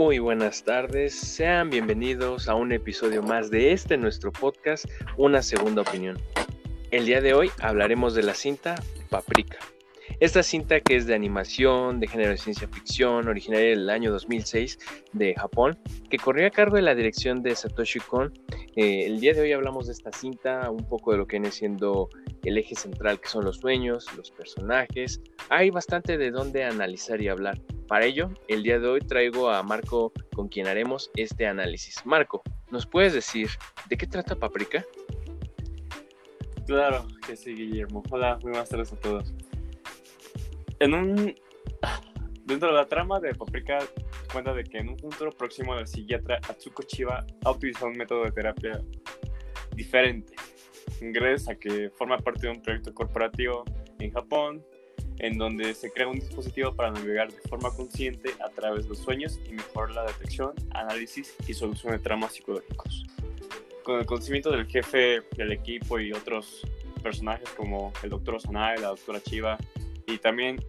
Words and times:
Muy 0.00 0.18
buenas 0.18 0.64
tardes, 0.64 1.14
sean 1.14 1.68
bienvenidos 1.68 2.48
a 2.48 2.54
un 2.54 2.72
episodio 2.72 3.22
más 3.22 3.50
de 3.50 3.72
este 3.72 3.98
nuestro 3.98 4.32
podcast, 4.32 4.86
Una 5.18 5.42
Segunda 5.42 5.82
Opinión. 5.82 6.18
El 6.90 7.04
día 7.04 7.20
de 7.20 7.34
hoy 7.34 7.50
hablaremos 7.60 8.14
de 8.14 8.22
la 8.22 8.32
cinta 8.32 8.76
Paprika. 9.10 9.58
Esta 10.20 10.42
cinta 10.42 10.80
que 10.80 10.96
es 10.96 11.06
de 11.06 11.14
animación, 11.14 11.98
de 11.98 12.06
género 12.06 12.32
de 12.32 12.36
ciencia 12.36 12.68
ficción, 12.68 13.26
originaria 13.26 13.70
del 13.70 13.88
año 13.88 14.12
2006 14.12 14.78
de 15.14 15.34
Japón, 15.34 15.78
que 16.10 16.18
corría 16.18 16.48
a 16.48 16.50
cargo 16.50 16.76
de 16.76 16.82
la 16.82 16.94
dirección 16.94 17.42
de 17.42 17.56
Satoshi 17.56 18.00
Kon. 18.00 18.30
Eh, 18.76 19.06
el 19.06 19.18
día 19.18 19.32
de 19.32 19.40
hoy 19.40 19.52
hablamos 19.52 19.86
de 19.86 19.94
esta 19.94 20.12
cinta, 20.12 20.70
un 20.70 20.86
poco 20.86 21.12
de 21.12 21.16
lo 21.16 21.26
que 21.26 21.38
viene 21.38 21.50
siendo 21.50 22.10
el 22.44 22.58
eje 22.58 22.74
central 22.74 23.18
que 23.18 23.28
son 23.28 23.46
los 23.46 23.56
sueños, 23.56 24.04
los 24.14 24.30
personajes. 24.30 25.22
Hay 25.48 25.70
bastante 25.70 26.18
de 26.18 26.30
dónde 26.30 26.64
analizar 26.64 27.22
y 27.22 27.28
hablar. 27.28 27.58
Para 27.88 28.04
ello, 28.04 28.28
el 28.46 28.62
día 28.62 28.78
de 28.78 28.88
hoy 28.88 29.00
traigo 29.00 29.48
a 29.48 29.62
Marco 29.62 30.12
con 30.34 30.48
quien 30.48 30.66
haremos 30.66 31.10
este 31.16 31.46
análisis. 31.46 32.04
Marco, 32.04 32.42
¿nos 32.70 32.84
puedes 32.84 33.14
decir 33.14 33.48
de 33.88 33.96
qué 33.96 34.06
trata 34.06 34.36
Paprika? 34.36 34.84
Claro 36.66 37.06
que 37.26 37.36
sí, 37.36 37.54
Guillermo. 37.54 38.02
Hola, 38.10 38.34
muy 38.42 38.50
buenas 38.50 38.68
tardes 38.68 38.92
a 38.92 38.96
todos 38.96 39.32
en 40.80 40.94
un 40.94 41.34
dentro 42.44 42.68
de 42.68 42.74
la 42.74 42.86
trama 42.86 43.20
de 43.20 43.34
Paprika 43.34 43.78
cuenta 44.32 44.52
de 44.52 44.64
que 44.64 44.78
en 44.78 44.88
un 44.88 44.98
futuro 44.98 45.30
próximo 45.30 45.78
el 45.78 45.86
psiquiatra 45.86 46.40
Atsuko 46.48 46.82
Chiba 46.82 47.24
ha 47.44 47.50
utilizado 47.50 47.86
un 47.86 47.96
método 47.96 48.24
de 48.24 48.32
terapia 48.32 48.80
diferente, 49.74 50.34
gracias 51.00 51.48
a 51.48 51.54
que 51.54 51.90
forma 51.90 52.18
parte 52.18 52.46
de 52.46 52.52
un 52.52 52.62
proyecto 52.62 52.92
corporativo 52.92 53.64
en 53.98 54.10
Japón 54.12 54.64
en 55.18 55.36
donde 55.36 55.74
se 55.74 55.92
crea 55.92 56.08
un 56.08 56.18
dispositivo 56.18 56.74
para 56.74 56.90
navegar 56.90 57.30
de 57.30 57.40
forma 57.48 57.70
consciente 57.70 58.30
a 58.40 58.48
través 58.48 58.84
de 58.84 58.90
los 58.90 58.98
sueños 58.98 59.38
y 59.48 59.52
mejorar 59.52 59.90
la 59.90 60.04
detección, 60.06 60.52
análisis 60.70 61.36
y 61.46 61.52
solución 61.52 61.92
de 61.92 61.98
traumas 61.98 62.32
psicológicos. 62.32 63.04
Con 63.84 64.00
el 64.00 64.06
conocimiento 64.06 64.50
del 64.50 64.66
jefe 64.66 65.20
del 65.36 65.52
equipo 65.52 66.00
y 66.00 66.12
otros 66.12 66.62
personajes 67.02 67.48
como 67.50 67.92
el 68.02 68.10
doctor 68.10 68.36
Osanae, 68.36 68.78
la 68.78 68.88
doctora 68.88 69.20
Chiba, 69.20 69.58
y 70.10 70.18
también 70.18 70.60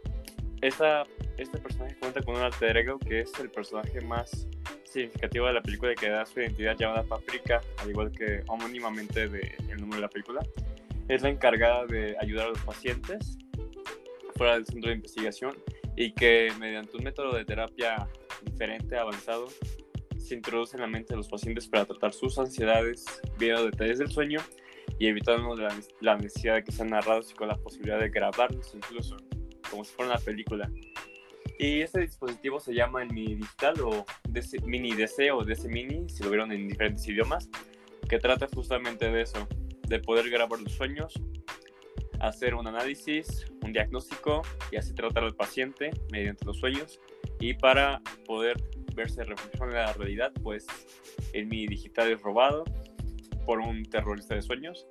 esta, 0.61 1.06
este 1.38 1.58
personaje 1.58 1.95
cuenta 1.95 2.22
con 2.22 2.36
un 2.36 2.42
alter 2.42 2.78
ego 2.78 3.00
que 3.00 3.22
es 3.22 3.31
el 3.39 3.50
personaje 3.50 4.00
más 4.02 4.48
significativo 4.83 5.48
de 5.48 5.53
la 5.53 5.61
película 5.61 5.94
y 5.94 5.95
que 5.95 6.09
da 6.09 6.25
su 6.25 6.39
identidad 6.39 6.78
llamada 6.78 7.03
Paprika, 7.03 7.61
al 7.78 7.89
igual 7.89 8.11
que 8.11 8.44
homónimamente 8.48 9.28
del 9.28 9.80
nombre 9.80 9.98
de 9.98 10.02
la 10.02 10.09
película. 10.09 10.45
Es 11.08 11.23
la 11.23 11.30
encargada 11.30 11.86
de 11.88 12.16
ayudar 12.20 12.48
a 12.48 12.50
los 12.50 12.59
pacientes 12.59 13.38
fuera 14.36 14.53
del 14.53 14.66
centro 14.66 14.89
de 14.89 14.98
investigación 14.98 15.58
y 15.95 16.14
que 16.14 16.52
mediante 16.59 16.95
un 16.98 17.03
método 17.03 17.36
de 17.36 17.45
terapia 17.45 18.08
diferente, 18.44 18.98
avanzado, 18.98 19.48
se 20.17 20.36
introduce 20.36 20.78
en 20.78 20.81
la 20.81 20.88
mente 20.88 21.14
de 21.14 21.17
los 21.17 21.28
pacientes 21.28 21.67
para 21.67 21.86
tratar 21.86 22.14
sus 22.14 22.38
ansiedades, 22.38 23.05
viendo 23.38 23.66
detalles 23.66 24.00
del 24.00 24.09
sueño 24.09 24.39
y 25.02 25.08
evitando 25.08 25.56
la, 25.56 25.76
la 26.00 26.16
necesidad 26.16 26.54
de 26.54 26.64
que 26.64 26.72
sean 26.72 26.90
narrados 26.90 27.32
y 27.32 27.34
con 27.34 27.48
la 27.48 27.58
posibilidad 27.58 28.00
de 28.00 28.10
grabarlos 28.10 28.72
incluso 28.76 29.18
como 29.68 29.84
si 29.84 29.96
fuera 29.96 30.12
una 30.12 30.20
película. 30.20 30.70
Y 31.58 31.82
este 31.82 32.02
dispositivo 32.02 32.60
se 32.60 32.76
llama 32.76 33.02
el 33.02 33.12
mini 33.12 33.34
digital 33.34 33.82
o 33.82 34.06
mini 34.64 34.94
DC 34.94 35.32
o 35.32 35.44
DC 35.44 35.70
mini, 35.70 36.08
si 36.08 36.22
lo 36.22 36.30
vieron 36.30 36.52
en 36.52 36.68
diferentes 36.68 37.08
idiomas, 37.08 37.50
que 38.08 38.20
trata 38.20 38.48
justamente 38.54 39.10
de 39.10 39.24
eso, 39.24 39.48
de 39.88 39.98
poder 39.98 40.30
grabar 40.30 40.62
los 40.62 40.74
sueños, 40.74 41.20
hacer 42.20 42.54
un 42.54 42.68
análisis, 42.68 43.48
un 43.64 43.74
diagnóstico 43.74 44.44
y 44.72 44.76
así 44.76 44.94
tratar 44.94 45.24
al 45.24 45.34
paciente 45.34 45.90
mediante 46.12 46.46
los 46.46 46.60
sueños. 46.60 47.00
Y 47.40 47.56
para 47.56 48.04
poder 48.28 48.64
verse 48.94 49.23
reflejado 49.23 49.72
en 49.72 49.78
la 49.78 49.94
realidad, 49.94 50.32
pues 50.44 50.67
el 51.34 51.48
mini 51.48 51.66
digital 51.66 52.11
es 52.11 52.22
robado 52.22 52.66
por 53.52 53.60
un 53.60 53.84
terrorista 53.84 54.34
de 54.34 54.42
sueños 54.42 54.88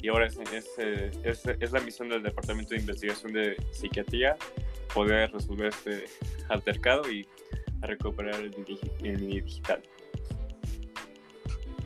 y 0.00 0.08
ahora 0.08 0.26
es, 0.26 0.36
eh, 0.78 1.12
es, 1.22 1.46
es, 1.46 1.70
la 1.70 1.78
misión 1.78 2.08
del 2.08 2.20
Departamento 2.20 2.70
de 2.70 2.80
Investigación 2.80 3.32
de 3.32 3.54
Psiquiatría 3.70 4.36
poder 4.92 5.30
resolver 5.30 5.68
este 5.68 6.06
altercado 6.48 7.08
y 7.08 7.24
recuperar 7.80 8.34
el, 8.40 8.52
mini 9.00 9.40
digital. 9.40 9.80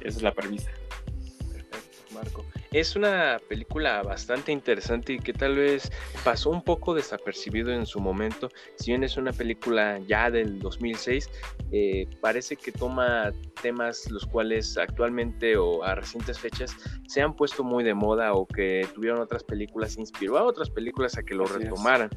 Esa 0.00 0.16
es 0.16 0.22
la 0.22 0.32
premisa. 0.32 0.70
Perfecto, 1.52 2.14
Marco. 2.14 2.46
Es 2.76 2.94
una 2.94 3.40
película 3.48 4.02
bastante 4.02 4.52
interesante 4.52 5.14
y 5.14 5.18
que 5.18 5.32
tal 5.32 5.56
vez 5.56 5.90
pasó 6.22 6.50
un 6.50 6.60
poco 6.60 6.92
desapercibido 6.92 7.72
en 7.72 7.86
su 7.86 8.00
momento. 8.00 8.50
Si 8.74 8.90
bien 8.90 9.02
es 9.02 9.16
una 9.16 9.32
película 9.32 9.98
ya 10.06 10.30
del 10.30 10.58
2006, 10.58 11.30
eh, 11.72 12.06
parece 12.20 12.54
que 12.56 12.72
toma 12.72 13.32
temas 13.62 14.10
los 14.10 14.26
cuales 14.26 14.76
actualmente 14.76 15.56
o 15.56 15.82
a 15.84 15.94
recientes 15.94 16.38
fechas 16.38 16.76
se 17.08 17.22
han 17.22 17.34
puesto 17.34 17.64
muy 17.64 17.82
de 17.82 17.94
moda 17.94 18.34
o 18.34 18.46
que 18.46 18.86
tuvieron 18.94 19.20
otras 19.20 19.42
películas, 19.42 19.96
inspiró 19.96 20.36
a 20.36 20.42
otras 20.42 20.68
películas 20.68 21.16
a 21.16 21.22
que 21.22 21.34
lo 21.34 21.46
retomaran 21.46 22.10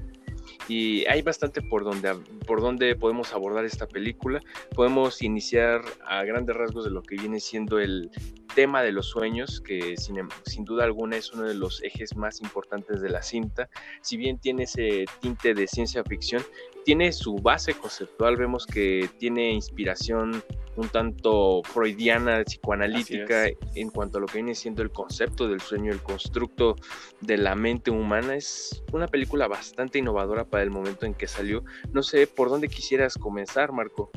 y 0.67 1.05
hay 1.05 1.21
bastante 1.21 1.61
por 1.61 1.85
donde, 1.85 2.15
por 2.45 2.59
donde 2.59 2.95
podemos 2.95 3.33
abordar 3.33 3.63
esta 3.63 3.87
película. 3.87 4.41
Podemos 4.75 5.21
iniciar 5.21 5.81
a 6.05 6.23
grandes 6.23 6.55
rasgos 6.55 6.83
de 6.83 6.91
lo 6.91 7.01
que 7.01 7.15
viene 7.15 7.39
siendo 7.39 7.79
el 7.79 8.11
tema 8.59 8.83
de 8.83 8.91
los 8.91 9.07
sueños, 9.07 9.61
que 9.61 9.95
sin, 9.95 10.17
em, 10.17 10.27
sin, 10.45 10.65
duda 10.65 10.83
alguna 10.83 11.15
es 11.15 11.31
uno 11.31 11.43
de 11.43 11.53
los 11.53 11.81
ejes 11.81 12.17
más 12.17 12.41
importantes 12.41 12.99
de 12.99 13.09
la 13.09 13.21
cinta. 13.21 13.69
Si 14.01 14.17
bien 14.17 14.37
tiene 14.37 14.63
ese 14.63 15.05
tinte 15.21 15.53
de 15.53 15.65
ciencia 15.65 16.03
ficción, 16.03 16.43
tiene 16.83 17.13
su 17.13 17.35
base 17.37 17.73
conceptual, 17.73 18.35
vemos 18.35 18.65
que 18.65 19.09
tiene 19.17 19.53
inspiración 19.53 20.43
un 20.75 20.89
tanto 20.89 21.61
freudiana, 21.63 22.43
psicoanalítica 22.43 23.47
en 23.75 23.89
cuanto 23.91 24.17
a 24.17 24.21
lo 24.21 24.27
que 24.27 24.39
viene 24.39 24.55
siendo 24.55 24.81
el 24.81 24.91
concepto 24.91 25.47
del 25.47 25.61
sueño, 25.61 25.93
el 25.93 26.01
constructo 26.01 26.75
de 27.21 27.37
la 27.37 27.55
mente 27.55 27.91
humana. 27.91 28.35
Es 28.35 28.83
una 28.91 29.07
película 29.07 29.47
bastante 29.47 29.99
innovadora 29.99 30.43
para 30.43 30.63
el 30.63 30.69
momento 30.69 31.05
en 31.05 31.13
que 31.13 31.27
salió. 31.27 31.63
No 31.93 32.03
sé 32.03 32.27
por 32.27 32.49
dónde 32.49 32.67
quisieras 32.67 33.17
comenzar, 33.17 33.71
Marco. 33.71 34.11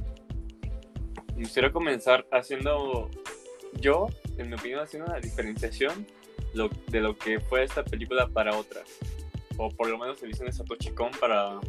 Quisiera 1.36 1.70
comenzar 1.70 2.26
haciendo 2.32 3.08
yo, 3.80 4.08
en 4.38 4.48
mi 4.48 4.54
opinión, 4.54 4.80
haciendo 4.80 5.10
una 5.10 5.20
diferenciación 5.20 6.06
de 6.88 7.00
lo 7.00 7.16
que 7.16 7.40
fue 7.40 7.64
esta 7.64 7.84
película 7.84 8.26
para 8.26 8.56
otras. 8.56 8.98
O 9.56 9.70
por 9.70 9.88
lo 9.88 9.98
menos 9.98 10.18
se 10.18 10.26
dice 10.26 10.44
en 10.44 10.52
Satoshi 10.52 10.90
Kon 10.90 11.10
para 11.20 11.60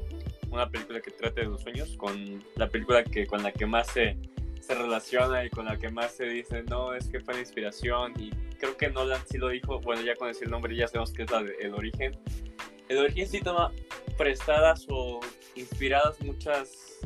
una 0.50 0.69
película 0.69 1.02
que 1.02 1.12
trate 1.12 1.41
de 1.41 1.47
los 1.47 1.62
sueños, 1.62 1.96
con 1.97 2.44
la 2.56 2.68
película 2.69 3.03
que 3.03 3.25
con 3.25 3.44
la 3.44 3.52
que 3.52 3.66
más 3.66 3.88
se 3.88 4.18
se 4.64 4.75
relaciona 4.75 5.44
y 5.44 5.50
con 5.50 5.66
la 5.66 5.78
que 5.78 5.90
más 5.90 6.14
se 6.14 6.25
dice, 6.25 6.64
no, 6.64 6.94
es 6.94 7.09
que 7.09 7.19
fue 7.19 7.34
la 7.34 7.41
inspiración 7.41 8.14
y 8.18 8.31
creo 8.58 8.78
que 8.78 8.90
Nolan 8.90 9.22
sí 9.30 9.38
lo 9.38 9.50
dijo, 9.50 9.81
bueno, 9.81 10.02
ya 10.03 10.16
con 10.16 10.30
decir 10.30 10.46
el 10.46 10.52
nombre 10.52 10.74
ya 10.74 10.88
sabemos 10.88 11.12
que 11.12 11.24
es 11.24 11.31
la 11.31 11.44
de 11.44 11.53
El 11.59 11.74
Origen. 11.74 12.18
El 12.88 13.00
Origen 13.00 13.28
sí 13.28 13.41
toma 13.41 13.72
prestadas 14.18 14.85
o 14.90 15.20
inspiradas 15.56 16.20
muchas, 16.22 17.00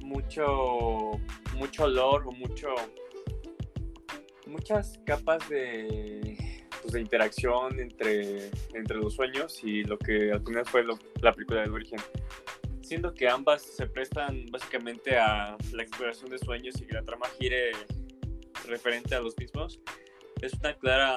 mucho, 0.00 1.12
mucho 1.54 1.84
olor 1.84 2.24
o 2.26 2.32
mucho, 2.32 2.74
muchas 4.52 5.00
capas 5.04 5.48
de, 5.48 6.62
pues, 6.82 6.92
de 6.92 7.00
interacción 7.00 7.80
entre, 7.80 8.50
entre 8.74 8.96
los 8.98 9.14
sueños 9.14 9.62
y 9.64 9.82
lo 9.82 9.98
que 9.98 10.30
al 10.30 10.44
final 10.44 10.66
fue 10.66 10.84
la 11.20 11.32
película 11.32 11.62
del 11.62 11.72
Origen 11.72 11.98
siento 12.92 13.14
que 13.14 13.26
ambas 13.26 13.62
se 13.62 13.86
prestan 13.86 14.44
básicamente 14.50 15.16
a 15.16 15.56
la 15.72 15.82
exploración 15.82 16.28
de 16.28 16.38
sueños 16.38 16.78
y 16.78 16.84
que 16.84 16.92
la 16.92 17.02
trama 17.02 17.24
gire 17.40 17.72
referente 18.66 19.14
a 19.14 19.20
los 19.20 19.34
mismos. 19.38 19.80
Es 20.42 20.52
una 20.60 20.74
clara 20.74 21.16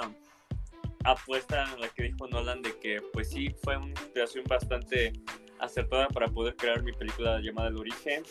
apuesta 1.04 1.66
en 1.74 1.82
la 1.82 1.90
que 1.90 2.04
dijo 2.04 2.30
Nolan 2.30 2.62
de 2.62 2.80
que 2.80 3.02
pues 3.12 3.30
sí 3.30 3.54
fue 3.62 3.76
una 3.76 3.90
inspiración 3.90 4.46
bastante 4.48 5.12
acertada 5.60 6.08
para 6.08 6.30
poder 6.30 6.56
crear 6.56 6.82
mi 6.82 6.94
película 6.94 7.42
llamada 7.42 7.68
El 7.68 7.76
Origen. 7.76 8.24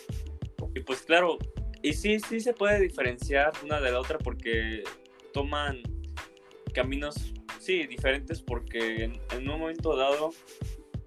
Y 0.75 0.81
pues 0.81 1.03
claro, 1.03 1.37
y 1.85 1.93
sí, 1.93 2.19
sí 2.19 2.41
se 2.41 2.55
puede 2.55 2.81
diferenciar 2.81 3.53
una 3.63 3.79
de 3.79 3.93
la 3.93 4.01
otra 4.01 4.17
porque 4.17 4.83
toman 5.35 5.83
caminos, 6.73 7.35
sí, 7.61 7.87
diferentes 7.87 8.41
porque 8.41 9.05
en, 9.05 9.21
un 9.37 9.59
momento 9.59 9.95
dado 9.95 10.31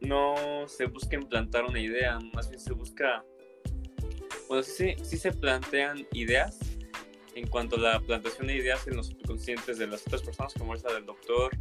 no 0.01 0.68
se 0.68 0.85
busca 0.85 1.15
implantar 1.15 1.65
una 1.65 1.79
idea, 1.79 2.19
más 2.35 2.47
bien 2.47 2.62
se 2.62 2.74
busca, 2.74 3.25
bueno, 4.47 4.62
sí, 4.62 4.94
sí 5.01 5.18
se 5.18 5.31
plantean 5.31 6.07
ideas 6.13 6.59
en 7.33 7.47
cuanto 7.47 7.77
a 7.77 7.80
la 7.80 8.00
plantación 8.00 8.45
de 8.45 8.57
ideas 8.57 8.88
en 8.88 8.97
los 8.97 9.07
subconscientes 9.07 9.80
de 9.80 9.88
las 9.88 10.06
otras 10.06 10.21
personas, 10.21 10.53
como 10.53 10.75
esa 10.75 10.94
del 10.94 11.07
doctor 11.07 11.57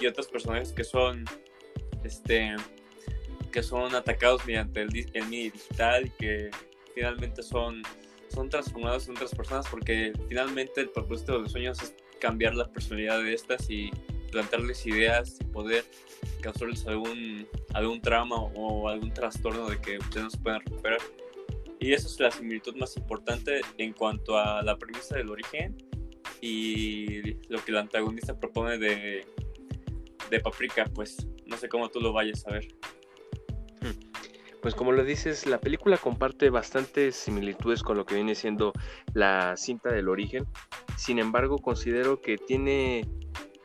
y 0.00 0.06
otros 0.06 0.28
personajes 0.28 0.72
que 0.72 0.84
son, 0.84 1.24
este, 2.04 2.54
que 3.50 3.64
son 3.64 3.96
atacados 3.96 4.46
mediante 4.46 4.82
el, 4.82 4.90
el 5.12 5.24
mini 5.24 5.50
digital 5.50 6.06
y 6.06 6.10
que 6.10 6.50
finalmente 6.94 7.42
son, 7.42 7.82
son 8.34 8.48
transformados 8.48 9.08
en 9.08 9.12
otras 9.12 9.34
personas 9.34 9.66
porque 9.70 10.12
finalmente 10.28 10.80
el 10.80 10.90
propósito 10.90 11.34
de 11.34 11.38
los 11.40 11.52
sueños 11.52 11.82
es 11.82 11.94
cambiar 12.20 12.54
la 12.54 12.70
personalidad 12.70 13.22
de 13.22 13.34
estas 13.34 13.70
y 13.70 13.90
plantarles 14.30 14.84
ideas 14.86 15.38
y 15.40 15.44
poder 15.44 15.84
causarles 16.40 16.86
algún, 16.86 17.46
algún 17.72 18.00
trauma 18.02 18.36
o 18.36 18.88
algún 18.88 19.12
trastorno 19.12 19.68
de 19.68 19.80
que 19.80 19.98
ustedes 19.98 20.24
no 20.24 20.30
se 20.30 20.38
puedan 20.38 20.60
recuperar. 20.60 21.00
Y 21.78 21.92
esa 21.92 22.06
es 22.08 22.18
la 22.18 22.30
similitud 22.30 22.74
más 22.76 22.96
importante 22.96 23.60
en 23.78 23.92
cuanto 23.92 24.38
a 24.38 24.62
la 24.62 24.76
premisa 24.76 25.16
del 25.16 25.30
origen 25.30 25.76
y 26.40 27.34
lo 27.48 27.64
que 27.64 27.70
el 27.70 27.78
antagonista 27.78 28.38
propone 28.38 28.78
de, 28.78 29.26
de 30.30 30.40
Paprika, 30.40 30.84
pues 30.94 31.26
no 31.46 31.56
sé 31.56 31.68
cómo 31.68 31.88
tú 31.88 32.00
lo 32.00 32.12
vayas 32.12 32.46
a 32.46 32.52
ver. 32.52 32.68
Pues 34.64 34.74
como 34.74 34.92
lo 34.92 35.04
dices, 35.04 35.44
la 35.44 35.60
película 35.60 35.98
comparte 35.98 36.48
bastantes 36.48 37.16
similitudes 37.16 37.82
con 37.82 37.98
lo 37.98 38.06
que 38.06 38.14
viene 38.14 38.34
siendo 38.34 38.72
la 39.12 39.58
cinta 39.58 39.92
del 39.92 40.08
origen. 40.08 40.46
Sin 40.96 41.18
embargo, 41.18 41.58
considero 41.58 42.22
que 42.22 42.38
tiene 42.38 43.06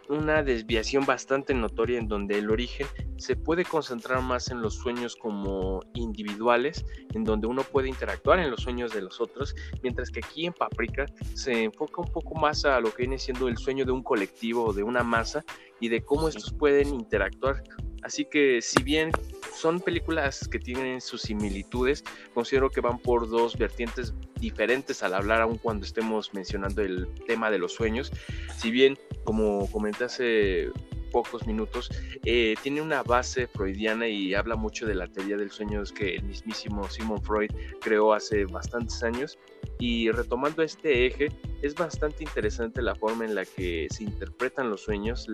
una 0.10 0.44
desviación 0.44 1.06
bastante 1.06 1.54
notoria 1.54 2.00
en 2.00 2.10
donde 2.10 2.38
el 2.38 2.50
origen 2.52 2.86
se 3.18 3.38
puede 3.38 3.64
concentrar 3.64 4.22
más 4.22 4.52
en 4.52 4.62
los 4.62 4.76
sueños 4.76 5.16
como 5.16 5.80
individuales, 5.94 6.86
en 7.14 7.24
donde 7.24 7.48
uno 7.48 7.64
puede 7.64 7.88
interactuar 7.88 8.40
en 8.40 8.52
los 8.52 8.64
sueños 8.64 8.92
de 8.92 9.02
los 9.02 9.22
otros, 9.22 9.56
mientras 9.82 10.12
que 10.12 10.20
aquí 10.20 10.48
en 10.48 10.54
Paprika 10.54 11.06
se 11.34 11.64
enfoca 11.64 12.02
un 12.02 12.12
poco 12.12 12.36
más 12.36 12.66
a 12.66 12.78
lo 12.82 12.92
que 12.94 13.04
viene 13.04 13.20
siendo 13.20 13.48
el 13.48 13.58
sueño 13.58 13.86
de 13.86 13.94
un 13.94 14.04
colectivo 14.04 14.66
o 14.66 14.74
de 14.74 14.84
una 14.84 15.04
masa 15.04 15.46
y 15.80 15.88
de 15.88 16.04
cómo 16.04 16.28
estos 16.28 16.52
pueden 16.52 16.94
interactuar. 16.94 17.64
Así 18.04 18.26
que 18.26 18.62
si 18.62 18.84
bien 18.84 19.12
son 19.60 19.82
películas 19.82 20.48
que 20.48 20.58
tienen 20.58 21.02
sus 21.02 21.24
similitudes, 21.24 22.04
considero 22.34 22.70
que 22.70 22.80
van 22.80 22.98
por 22.98 23.30
dos 23.30 23.58
vertientes 23.58 24.14
diferentes 24.40 25.04
al 25.04 25.14
hablar, 25.14 25.42
aun 25.42 25.58
cuando 25.58 25.86
estemos 25.86 26.34
mencionando 26.34 26.82
el 26.82 27.08
tema 27.28 27.52
de 27.52 27.58
los 27.58 27.74
sueños. 27.74 28.12
Si 28.58 28.72
bien, 28.72 28.98
como 29.26 29.70
comenté 29.70 30.06
hace 30.06 30.72
pocos 31.12 31.46
minutos, 31.46 31.90
eh, 32.24 32.56
tiene 32.64 32.82
una 32.82 33.04
base 33.04 33.48
freudiana 33.48 34.08
y 34.08 34.34
habla 34.34 34.56
mucho 34.56 34.86
de 34.86 34.96
la 34.96 35.08
teoría 35.08 35.36
del 35.36 35.52
sueño 35.52 35.84
que 35.96 36.16
el 36.16 36.24
mismísimo 36.24 36.88
Simon 36.90 37.22
Freud 37.22 37.52
creó 37.82 38.14
hace 38.14 38.46
bastantes 38.46 39.04
años. 39.04 39.38
Y 39.80 40.10
retomando 40.12 40.64
este 40.64 41.06
eje, 41.08 41.32
es 41.62 41.76
bastante 41.76 42.24
interesante 42.24 42.82
la 42.82 42.96
forma 42.96 43.26
en 43.26 43.36
la 43.36 43.44
que 43.46 43.88
se 43.90 44.04
interpretan 44.04 44.70
los 44.70 44.82
sueños, 44.82 45.28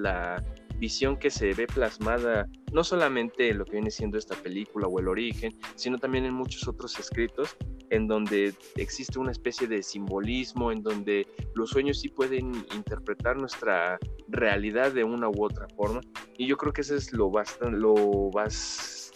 visión 0.77 1.17
que 1.17 1.29
se 1.29 1.53
ve 1.53 1.67
plasmada 1.67 2.47
no 2.71 2.83
solamente 2.83 3.49
en 3.49 3.59
lo 3.59 3.65
que 3.65 3.73
viene 3.73 3.91
siendo 3.91 4.17
esta 4.17 4.35
película 4.35 4.87
o 4.87 4.99
el 4.99 5.07
origen, 5.07 5.57
sino 5.75 5.97
también 5.97 6.25
en 6.25 6.33
muchos 6.33 6.67
otros 6.67 6.99
escritos 6.99 7.55
en 7.89 8.07
donde 8.07 8.53
existe 8.75 9.19
una 9.19 9.31
especie 9.31 9.67
de 9.67 9.83
simbolismo, 9.83 10.71
en 10.71 10.81
donde 10.81 11.27
los 11.53 11.69
sueños 11.69 11.99
sí 11.99 12.09
pueden 12.09 12.53
interpretar 12.75 13.37
nuestra 13.37 13.97
realidad 14.27 14.91
de 14.91 15.03
una 15.03 15.29
u 15.29 15.43
otra 15.43 15.67
forma. 15.75 16.01
Y 16.37 16.47
yo 16.47 16.57
creo 16.57 16.73
que 16.73 16.81
eso 16.81 16.95
es 16.95 17.13
lo, 17.13 17.31
lo, 17.69 18.31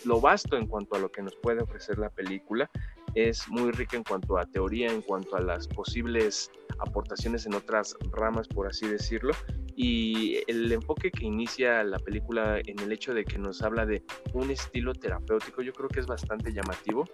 lo 0.05 0.21
vasto 0.21 0.57
en 0.57 0.67
cuanto 0.67 0.95
a 0.95 0.99
lo 0.99 1.11
que 1.11 1.21
nos 1.21 1.35
puede 1.37 1.61
ofrecer 1.61 1.97
la 1.97 2.09
película. 2.09 2.69
Es 3.15 3.47
muy 3.49 3.71
rica 3.71 3.97
en 3.97 4.03
cuanto 4.03 4.37
a 4.37 4.45
teoría, 4.45 4.91
en 4.91 5.01
cuanto 5.01 5.35
a 5.35 5.41
las 5.41 5.67
posibles 5.67 6.51
aportaciones 6.79 7.45
en 7.45 7.53
otras 7.55 7.95
ramas, 8.11 8.47
por 8.47 8.67
así 8.67 8.87
decirlo 8.87 9.33
y 9.81 10.41
el 10.47 10.69
enfoque 10.73 11.09
que 11.09 11.23
inicia 11.23 11.85
la 11.85 11.99
película 11.99 12.59
en 12.65 12.77
el 12.79 12.91
hecho 12.91 13.13
de 13.13 13.23
que 13.23 13.37
nos 13.37 13.61
habla 13.61 13.85
de 13.85 14.03
un 14.33 14.51
estilo 14.51 14.93
terapéutico, 14.93 15.61
yo 15.61 15.71
creo 15.71 15.87
que 15.87 16.01
es 16.01 16.05
bastante 16.05 16.51
llamativo. 16.51 17.05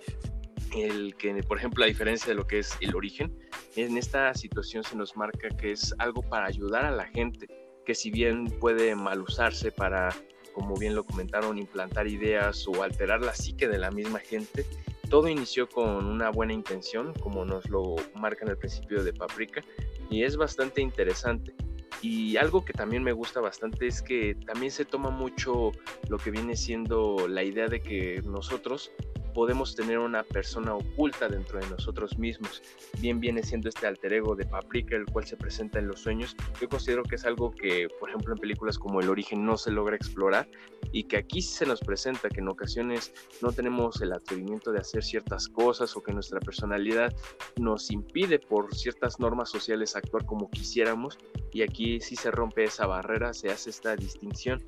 El 0.76 1.16
que, 1.16 1.44
por 1.44 1.60
ejemplo, 1.60 1.84
a 1.84 1.88
diferencia 1.88 2.30
de 2.30 2.34
lo 2.34 2.48
que 2.48 2.58
es 2.58 2.76
el 2.82 2.96
origen, 2.96 3.38
en 3.76 4.00
esta 4.00 4.34
situación 4.34 4.84
se 4.84 4.98
nos 4.98 5.16
marca 5.16 5.50
que 5.50 5.74
es 5.74 5.94
algo 6.00 6.24
para 6.24 6.48
ayudar 6.48 6.86
a 6.86 6.92
la 6.92 7.06
gente, 7.06 7.48
que 7.86 7.94
si 7.94 8.10
bien 8.10 8.46
puede 8.60 8.96
mal 8.96 9.22
usarse 9.22 9.72
para, 9.72 10.10
como 10.56 10.76
bien 10.76 10.96
lo 10.96 11.04
comentaron, 11.04 11.60
implantar 11.60 12.08
ideas 12.08 12.68
o 12.68 12.82
alterar 12.82 13.22
la 13.22 13.36
psique 13.36 13.68
de 13.68 13.78
la 13.78 13.92
misma 13.92 14.18
gente, 14.18 14.66
todo 15.06 15.28
inició 15.28 15.68
con 15.68 16.06
una 16.06 16.30
buena 16.30 16.54
intención, 16.54 17.14
como 17.14 17.46
nos 17.46 17.70
lo 17.70 17.96
marca 18.16 18.44
en 18.44 18.52
el 18.52 18.58
principio 18.58 19.04
de 19.04 19.14
Paprika, 19.14 19.64
y 20.10 20.24
es 20.24 20.38
bastante 20.38 20.82
interesante. 20.82 21.54
Y 22.02 22.38
algo 22.38 22.66
que 22.66 22.74
también 22.74 23.04
me 23.04 23.14
gusta 23.14 23.40
bastante 23.40 23.88
es 23.88 24.02
que 24.02 24.36
también 24.46 24.72
se 24.72 24.86
toma 24.86 25.10
mucho 25.10 25.72
lo 26.10 26.18
que 26.18 26.32
viene 26.32 26.56
siendo 26.56 27.28
la 27.28 27.44
idea 27.44 27.68
de 27.68 27.82
que 27.82 28.22
nosotros 28.24 28.92
podemos 29.36 29.76
tener 29.76 30.00
una 30.00 30.24
persona 30.24 30.74
oculta 30.74 31.28
dentro 31.28 31.60
de 31.60 31.68
nosotros 31.68 32.18
mismos. 32.18 32.64
Bien 33.02 33.20
viene 33.20 33.44
siendo 33.44 33.68
este 33.68 33.86
alter 33.86 34.14
ego 34.14 34.34
de 34.34 34.46
Paprika, 34.46 34.96
el 34.96 35.06
cual 35.06 35.26
se 35.26 35.36
presenta 35.36 35.78
en 35.78 35.90
los 35.90 36.00
sueños. 36.00 36.38
Yo 36.62 36.70
considero 36.70 37.04
que 37.04 37.16
es 37.16 37.26
algo 37.26 37.52
que, 37.52 37.90
por 38.00 38.10
ejemplo, 38.10 38.34
en 38.34 38.40
películas 38.40 38.80
como 38.80 39.02
El 39.02 39.10
origen 39.10 39.46
no 39.46 39.58
se 39.58 39.72
logra 39.72 39.98
explorar 39.98 40.48
y 40.94 41.04
que 41.04 41.18
aquí 41.18 41.42
se 41.42 41.66
nos 41.66 41.82
presenta 41.82 42.30
que 42.30 42.40
en 42.40 42.48
ocasiones 42.48 43.14
no 43.42 43.52
tenemos 43.52 44.02
el 44.02 44.14
atrevimiento 44.14 44.72
de 44.72 44.80
hacer 44.80 45.04
ciertas 45.04 45.50
cosas 45.50 45.98
o 45.98 46.02
que 46.02 46.14
nuestra 46.14 46.40
personalidad 46.40 47.14
nos 47.58 47.92
impide 47.92 48.40
por 48.40 48.74
ciertas 48.74 49.20
normas 49.20 49.50
sociales 49.50 49.98
actuar 49.98 50.26
como 50.26 50.50
quisiéramos 50.50 51.18
y 51.52 51.62
aquí 51.62 52.00
sí 52.00 52.16
se 52.16 52.32
rompe 52.32 52.64
esa 52.64 52.88
barrera, 52.88 53.34
se 53.34 53.50
hace 53.50 53.70
esta 53.70 53.98
distinción 53.98 54.64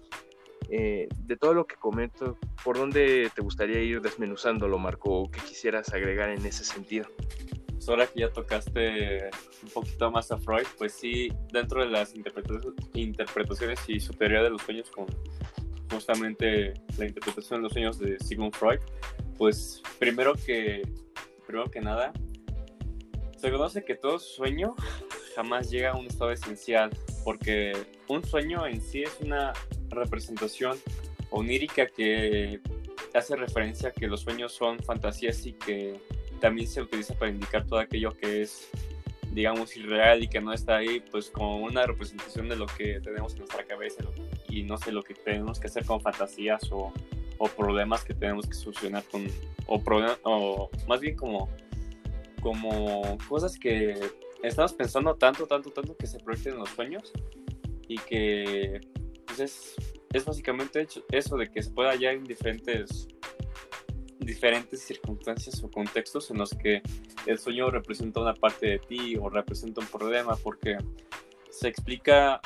eh, 0.70 1.08
de 1.18 1.38
todo 1.38 1.54
lo 1.54 1.66
que 1.66 1.76
comento, 1.76 2.38
¿por 2.64 2.78
dónde 2.78 3.32
te 3.34 3.42
gustaría 3.42 3.82
ir 3.82 4.02
desmenuzándolo, 4.02 4.78
Marco? 4.78 5.22
¿O 5.22 5.32
qué 5.32 5.40
quisieras 5.40 5.94
agregar 5.94 6.30
en 6.30 6.46
ese 6.46 6.64
sentido? 6.64 7.08
Pues 7.72 7.88
ahora 7.90 8.08
que 8.08 8.22
ya 8.22 8.30
tocaste 8.30 9.30
un 9.64 9.70
poquito 9.74 10.12
más 10.12 10.32
a 10.32 10.38
Freud, 10.38 10.66
pues 10.78 10.94
sí, 10.94 11.32
dentro 11.54 11.82
de 11.82 11.90
las 11.90 12.14
interpretaciones 12.94 13.80
y 13.88 14.00
su 14.00 14.14
teoría 14.14 14.44
de 14.44 14.50
los 14.50 14.62
sueños, 14.62 14.90
con 14.90 15.06
justamente 15.90 16.74
la 16.98 17.06
interpretación 17.06 17.60
de 17.60 17.64
los 17.64 17.74
sueños 17.74 18.00
de 18.00 18.20
Sigmund 18.20 18.54
Freud, 18.56 18.80
pues 19.38 19.82
primero 20.00 20.34
que, 20.34 20.82
primero 21.46 21.70
que 21.70 21.80
nada, 21.80 22.12
se 23.38 23.52
conoce 23.52 23.86
que 23.86 23.96
todo 23.96 24.20
sueño 24.20 24.76
jamás 25.36 25.70
llega 25.70 25.92
a 25.92 25.96
un 25.96 26.08
estado 26.08 26.32
esencial, 26.32 26.90
porque 27.24 27.72
un 28.08 28.24
sueño 28.24 28.66
en 28.66 28.82
sí 28.82 29.04
es 29.04 29.18
una 29.22 29.54
representación 29.90 30.78
onírica 31.30 31.88
que 31.88 32.62
hace 33.14 33.36
referencia 33.36 33.90
a 33.90 33.92
que 33.92 34.08
los 34.08 34.22
sueños 34.22 34.54
son 34.54 34.80
fantasías 34.80 35.46
y 35.46 35.54
que 35.54 36.00
también 36.40 36.68
se 36.68 36.82
utiliza 36.82 37.14
para 37.16 37.32
indicar 37.32 37.66
todo 37.66 37.80
aquello 37.80 38.12
que 38.12 38.44
es, 38.44 38.70
digamos, 39.32 39.76
irreal 39.76 40.24
y 40.24 40.28
que 40.28 40.40
no 40.40 40.54
está 40.54 40.78
ahí, 40.78 41.04
pues 41.12 41.30
como 41.30 41.58
una 41.58 41.86
representación 41.86 42.48
de 42.50 42.56
lo 42.56 42.68
que 42.68 43.00
tenemos 43.02 43.34
en 43.34 43.40
nuestra 43.40 43.66
cabeza 43.66 44.04
y 44.48 44.64
no 44.64 44.78
sé, 44.78 44.92
lo 44.92 45.04
que 45.04 45.14
tenemos 45.14 45.60
que 45.60 45.68
hacer 45.68 45.86
con 45.86 46.00
fantasías 46.02 46.72
o, 46.72 46.94
o 47.38 47.48
problemas 47.48 48.04
que 48.04 48.14
tenemos 48.14 48.48
que 48.48 48.54
solucionar 48.54 49.04
con, 49.06 49.28
o, 49.66 49.82
o 50.24 50.70
más 50.88 51.00
bien 51.00 51.16
como, 51.16 51.50
como 52.42 53.18
cosas 53.28 53.58
que 53.58 53.96
estamos 54.44 54.74
pensando 54.74 55.16
tanto, 55.16 55.48
tanto, 55.48 55.72
tanto 55.72 55.96
que 55.98 56.08
se 56.08 56.20
proyecten 56.20 56.54
en 56.54 56.60
los 56.60 56.70
sueños 56.70 57.12
y 57.88 57.98
que 57.98 58.82
es, 59.40 59.76
es 60.14 60.26
básicamente 60.26 60.88
eso 61.12 61.38
de 61.38 61.50
que 61.50 61.62
se 61.62 61.72
pueda 61.72 61.92
hallar 61.92 62.14
en 62.14 62.24
diferentes, 62.24 63.08
diferentes 64.20 64.82
circunstancias 64.82 65.64
o 65.64 65.70
contextos 65.70 66.32
en 66.32 66.38
los 66.38 66.52
que 66.52 66.82
el 67.26 67.38
sueño 67.40 67.70
representa 67.70 68.20
una 68.22 68.34
parte 68.34 68.68
de 68.68 68.80
ti 68.80 69.16
o 69.18 69.30
representa 69.30 69.82
un 69.82 69.88
problema 69.88 70.36
porque 70.36 70.78
se 71.50 71.68
explica 71.68 72.42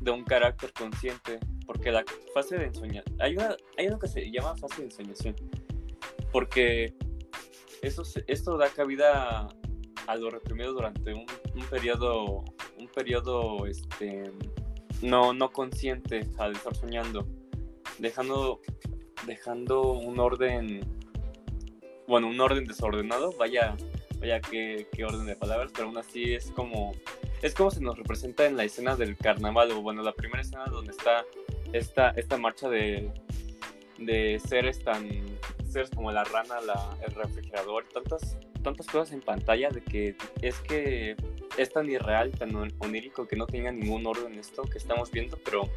de 0.00 0.10
un 0.10 0.24
carácter 0.24 0.72
consciente 0.72 1.38
porque 1.66 1.90
la 1.90 2.04
fase 2.32 2.56
de 2.56 2.66
ensoñación 2.66 3.16
hay 3.20 3.36
una 3.36 3.56
hay 3.76 3.86
algo 3.86 3.98
que 3.98 4.08
se 4.08 4.30
llama 4.30 4.56
fase 4.56 4.82
de 4.82 4.84
ensoñación 4.84 5.36
porque 6.32 6.94
eso 7.82 8.02
esto 8.26 8.56
da 8.56 8.68
cabida 8.68 9.48
a 10.06 10.16
lo 10.16 10.30
reprimido 10.30 10.72
durante 10.72 11.12
un, 11.12 11.26
un 11.54 11.66
periodo 11.68 12.44
un 12.78 12.88
periodo 12.94 13.66
este 13.66 14.32
no, 15.02 15.32
no 15.32 15.52
consciente 15.52 16.26
al 16.38 16.52
estar 16.52 16.74
soñando, 16.74 17.26
dejando, 17.98 18.60
dejando 19.26 19.92
un 19.92 20.18
orden, 20.18 20.80
bueno, 22.06 22.28
un 22.28 22.40
orden 22.40 22.64
desordenado, 22.64 23.32
vaya, 23.38 23.76
vaya 24.18 24.40
qué, 24.40 24.86
qué 24.92 25.04
orden 25.04 25.26
de 25.26 25.36
palabras, 25.36 25.70
pero 25.74 25.88
aún 25.88 25.98
así 25.98 26.34
es 26.34 26.50
como, 26.50 26.94
es 27.42 27.54
como 27.54 27.70
se 27.70 27.80
nos 27.80 27.96
representa 27.96 28.46
en 28.46 28.56
la 28.56 28.64
escena 28.64 28.96
del 28.96 29.16
carnaval, 29.16 29.70
o 29.72 29.82
bueno, 29.82 30.02
la 30.02 30.12
primera 30.12 30.40
escena 30.40 30.66
donde 30.66 30.92
está 30.92 31.24
esta, 31.72 32.10
esta 32.10 32.36
marcha 32.36 32.68
de, 32.68 33.10
de 33.98 34.40
seres 34.44 34.82
tan, 34.82 35.08
como 35.94 36.10
la 36.12 36.24
rana, 36.24 36.60
la, 36.60 36.96
el 37.06 37.14
refrigerador, 37.14 37.84
tantas, 37.92 38.38
tantas 38.62 38.86
cosas 38.86 39.12
en 39.12 39.20
pantalla 39.20 39.70
de 39.70 39.82
que 39.82 40.16
es 40.42 40.58
que 40.60 41.16
es 41.56 41.72
tan 41.72 41.88
irreal, 41.90 42.30
tan 42.32 42.54
onírico 42.54 43.26
que 43.26 43.36
no 43.36 43.46
tenga 43.46 43.72
ningún 43.72 44.06
orden 44.06 44.38
esto 44.38 44.62
que 44.62 44.78
estamos 44.78 45.10
viendo, 45.10 45.38
pero 45.44 45.68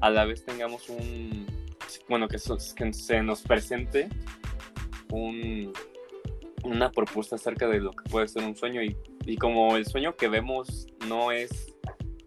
a 0.00 0.10
la 0.10 0.24
vez 0.24 0.44
tengamos 0.44 0.88
un, 0.88 1.46
bueno, 2.08 2.28
que, 2.28 2.38
se 2.38 3.22
nos 3.22 3.42
presente 3.42 4.08
un, 5.10 5.72
una 6.64 6.90
propuesta 6.90 7.36
acerca 7.36 7.68
de 7.68 7.80
lo 7.80 7.92
que 7.92 8.08
puede 8.10 8.28
ser 8.28 8.44
un 8.44 8.56
sueño. 8.56 8.82
Y, 8.82 8.96
y, 9.24 9.36
como 9.36 9.76
el 9.76 9.86
sueño 9.86 10.16
que 10.16 10.28
vemos 10.28 10.86
no 11.06 11.32
es, 11.32 11.74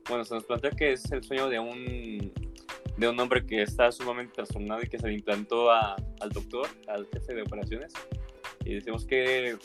bueno, 0.07 0.23
se 0.23 0.35
nos 0.35 0.45
plantea 0.45 0.71
que 0.71 0.93
es 0.93 1.11
el 1.11 1.23
sueño 1.23 1.49
de 1.49 1.59
un 1.59 2.22
de 2.97 3.07
un 3.07 3.19
hombre 3.19 3.45
que 3.45 3.61
está 3.61 3.91
sumamente 3.91 4.33
trastornado 4.33 4.81
y 4.83 4.87
que 4.87 4.99
se 4.99 5.07
le 5.07 5.13
implantó 5.13 5.71
a, 5.71 5.95
al 6.19 6.29
doctor, 6.29 6.67
al 6.87 7.07
jefe 7.11 7.33
de 7.33 7.41
operaciones 7.41 7.93
y 8.65 8.75
decimos 8.75 9.05
que 9.05 9.57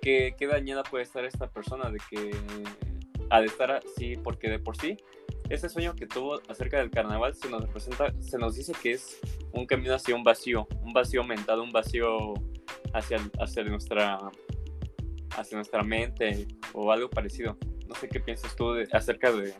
qué, 0.00 0.34
qué 0.38 0.46
dañada 0.46 0.82
puede 0.82 1.04
estar 1.04 1.24
esta 1.24 1.50
persona 1.50 1.90
de 1.90 1.98
que 2.10 2.30
de 3.36 3.46
estar 3.46 3.70
así, 3.70 4.16
porque 4.16 4.48
de 4.48 4.58
por 4.58 4.76
sí, 4.76 4.96
ese 5.50 5.68
sueño 5.68 5.94
que 5.94 6.06
tuvo 6.06 6.40
acerca 6.48 6.78
del 6.78 6.90
carnaval 6.90 7.34
se 7.34 7.48
nos 7.48 7.62
representa, 7.62 8.12
se 8.20 8.38
nos 8.38 8.54
dice 8.56 8.72
que 8.82 8.92
es 8.92 9.20
un 9.52 9.66
camino 9.66 9.94
hacia 9.94 10.14
un 10.14 10.24
vacío, 10.24 10.66
un 10.82 10.92
vacío 10.92 11.24
mental, 11.24 11.60
un 11.60 11.70
vacío 11.70 12.34
hacia, 12.92 13.18
hacia 13.40 13.64
nuestra 13.64 14.18
hacia 15.36 15.56
nuestra 15.56 15.82
mente 15.82 16.48
o 16.72 16.90
algo 16.90 17.08
parecido. 17.08 17.56
No 17.86 17.94
sé 17.94 18.08
qué 18.08 18.18
piensas 18.18 18.56
tú 18.56 18.74
acerca 18.92 19.30
de, 19.32 19.54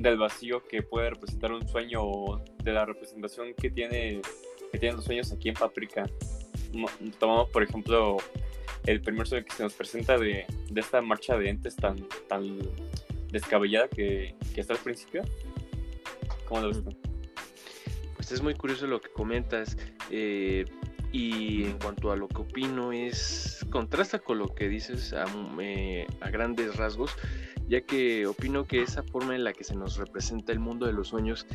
del 0.00 0.16
vacío 0.16 0.66
que 0.66 0.82
puede 0.82 1.10
representar 1.10 1.52
un 1.52 1.66
sueño 1.68 2.00
o 2.02 2.42
de 2.62 2.72
la 2.72 2.86
representación 2.86 3.54
que 3.54 3.70
tiene 3.70 4.20
que 4.72 4.78
tienen 4.78 4.96
los 4.96 5.04
sueños 5.04 5.32
aquí 5.32 5.48
en 5.48 5.54
Paprika. 5.54 6.08
Tomamos, 7.18 7.48
por 7.50 7.62
ejemplo, 7.62 8.18
el 8.86 9.00
primer 9.00 9.26
sueño 9.26 9.44
que 9.44 9.52
se 9.52 9.62
nos 9.64 9.74
presenta 9.74 10.16
de, 10.16 10.46
de 10.70 10.80
esta 10.80 11.02
marcha 11.02 11.36
de 11.36 11.50
entes 11.50 11.74
tan, 11.74 12.06
tan 12.28 12.58
descabellada 13.30 13.88
que, 13.88 14.36
que 14.54 14.60
está 14.60 14.74
al 14.74 14.78
principio. 14.78 15.22
¿Cómo 16.46 16.60
lo 16.60 16.68
ves 16.68 16.84
tú? 16.84 16.96
Pues 18.14 18.30
es 18.30 18.42
muy 18.42 18.54
curioso 18.54 18.86
lo 18.86 19.00
que 19.00 19.10
comentas. 19.10 19.76
Eh, 20.10 20.64
y 21.12 21.64
en 21.64 21.78
cuanto 21.78 22.12
a 22.12 22.16
lo 22.16 22.28
que 22.28 22.42
opino, 22.42 22.92
es 22.92 23.66
contrasta 23.70 24.20
con 24.20 24.38
lo 24.38 24.54
que 24.54 24.68
dices 24.68 25.12
a, 25.12 25.24
eh, 25.60 26.06
a, 26.20 26.30
grandes 26.30 26.76
rasgos, 26.76 27.16
ya 27.70 27.80
que 27.82 28.26
opino 28.26 28.66
que 28.66 28.82
esa 28.82 29.04
forma 29.04 29.36
en 29.36 29.44
la 29.44 29.52
que 29.52 29.62
se 29.62 29.76
nos 29.76 29.96
representa 29.96 30.50
el 30.50 30.58
mundo 30.58 30.86
de 30.86 30.92
los 30.92 31.06
sueños 31.06 31.46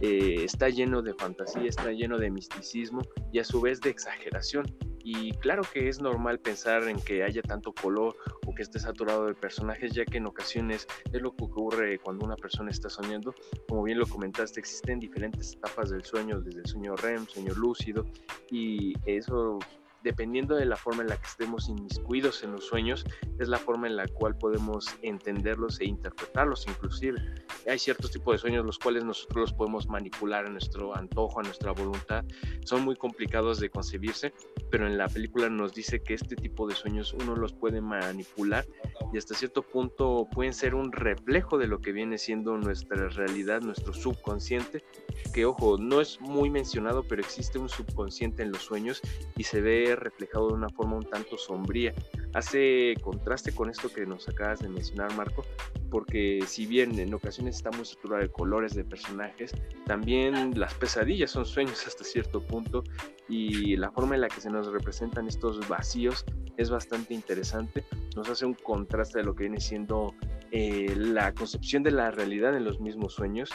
eh, 0.00 0.36
está 0.44 0.68
lleno 0.68 1.02
de 1.02 1.14
fantasía, 1.14 1.68
está 1.68 1.90
lleno 1.90 2.16
de 2.16 2.30
misticismo 2.30 3.02
y 3.32 3.40
a 3.40 3.44
su 3.44 3.60
vez 3.60 3.80
de 3.80 3.90
exageración. 3.90 4.66
Y 5.02 5.32
claro 5.32 5.62
que 5.70 5.88
es 5.88 6.00
normal 6.00 6.38
pensar 6.38 6.84
en 6.84 6.98
que 7.00 7.24
haya 7.24 7.42
tanto 7.42 7.74
color 7.74 8.16
o 8.46 8.54
que 8.54 8.62
esté 8.62 8.78
saturado 8.78 9.26
de 9.26 9.34
personajes, 9.34 9.92
ya 9.92 10.04
que 10.04 10.18
en 10.18 10.26
ocasiones 10.26 10.86
es 11.12 11.20
lo 11.20 11.34
que 11.34 11.44
ocurre 11.44 11.98
cuando 11.98 12.24
una 12.24 12.36
persona 12.36 12.70
está 12.70 12.88
soñando. 12.88 13.34
Como 13.68 13.82
bien 13.82 13.98
lo 13.98 14.06
comentaste, 14.06 14.60
existen 14.60 15.00
diferentes 15.00 15.54
etapas 15.54 15.90
del 15.90 16.04
sueño, 16.04 16.40
desde 16.40 16.60
el 16.60 16.66
sueño 16.66 16.94
REM, 16.94 17.26
sueño 17.26 17.52
lúcido, 17.54 18.06
y 18.48 18.94
eso 19.06 19.58
dependiendo 20.04 20.54
de 20.54 20.66
la 20.66 20.76
forma 20.76 21.02
en 21.02 21.08
la 21.08 21.16
que 21.16 21.26
estemos 21.26 21.68
inmiscuidos 21.68 22.44
en 22.44 22.52
los 22.52 22.66
sueños, 22.66 23.04
es 23.40 23.48
la 23.48 23.58
forma 23.58 23.88
en 23.88 23.96
la 23.96 24.06
cual 24.06 24.36
podemos 24.36 24.86
entenderlos 25.02 25.80
e 25.80 25.86
interpretarlos 25.86 26.66
inclusive. 26.68 27.20
Hay 27.66 27.78
ciertos 27.78 28.10
tipos 28.10 28.34
de 28.34 28.38
sueños 28.38 28.64
los 28.64 28.78
cuales 28.78 29.02
nosotros 29.02 29.50
los 29.50 29.52
podemos 29.54 29.88
manipular 29.88 30.46
a 30.46 30.50
nuestro 30.50 30.94
antojo, 30.94 31.40
a 31.40 31.42
nuestra 31.42 31.72
voluntad. 31.72 32.24
Son 32.64 32.84
muy 32.84 32.96
complicados 32.96 33.58
de 33.58 33.70
concebirse, 33.70 34.34
pero 34.70 34.86
en 34.86 34.98
la 34.98 35.08
película 35.08 35.48
nos 35.48 35.72
dice 35.72 36.02
que 36.02 36.14
este 36.14 36.36
tipo 36.36 36.68
de 36.68 36.74
sueños 36.74 37.14
uno 37.14 37.34
los 37.34 37.54
puede 37.54 37.80
manipular 37.80 38.66
y 39.12 39.18
hasta 39.18 39.34
cierto 39.34 39.62
punto 39.62 40.28
pueden 40.30 40.52
ser 40.52 40.74
un 40.74 40.92
reflejo 40.92 41.56
de 41.56 41.66
lo 41.66 41.80
que 41.80 41.92
viene 41.92 42.18
siendo 42.18 42.58
nuestra 42.58 43.08
realidad, 43.08 43.62
nuestro 43.62 43.94
subconsciente, 43.94 44.84
que 45.32 45.44
ojo, 45.44 45.78
no 45.78 46.00
es 46.00 46.20
muy 46.20 46.50
mencionado, 46.50 47.02
pero 47.02 47.22
existe 47.22 47.58
un 47.58 47.68
subconsciente 47.68 48.42
en 48.42 48.52
los 48.52 48.62
sueños 48.62 49.00
y 49.36 49.44
se 49.44 49.60
ve 49.60 49.96
reflejado 49.96 50.48
de 50.48 50.54
una 50.54 50.68
forma 50.68 50.96
un 50.96 51.08
tanto 51.08 51.38
sombría. 51.38 51.94
Hace 52.32 52.94
contraste 53.02 53.54
con 53.54 53.70
esto 53.70 53.92
que 53.92 54.06
nos 54.06 54.28
acabas 54.28 54.60
de 54.60 54.68
mencionar, 54.68 55.14
Marco, 55.14 55.44
porque 55.90 56.42
si 56.46 56.66
bien 56.66 56.98
en 56.98 57.14
ocasiones 57.14 57.56
estamos 57.56 57.90
saturados 57.90 58.28
de 58.28 58.32
colores 58.32 58.74
de 58.74 58.84
personajes, 58.84 59.52
también 59.86 60.58
las 60.58 60.74
pesadillas 60.74 61.30
son 61.30 61.46
sueños 61.46 61.84
hasta 61.86 62.04
cierto 62.04 62.42
punto 62.42 62.82
y 63.28 63.76
la 63.76 63.90
forma 63.90 64.14
en 64.14 64.22
la 64.22 64.28
que 64.28 64.40
se 64.40 64.50
nos 64.50 64.66
representan 64.72 65.28
estos 65.28 65.66
vacíos 65.68 66.24
es 66.56 66.70
bastante 66.70 67.14
interesante. 67.14 67.84
Nos 68.16 68.28
hace 68.28 68.46
un 68.46 68.54
contraste 68.54 69.18
de 69.18 69.24
lo 69.24 69.34
que 69.34 69.44
viene 69.44 69.60
siendo 69.60 70.14
eh, 70.50 70.94
la 70.96 71.32
concepción 71.34 71.82
de 71.82 71.90
la 71.90 72.10
realidad 72.10 72.56
en 72.56 72.64
los 72.64 72.80
mismos 72.80 73.14
sueños 73.14 73.50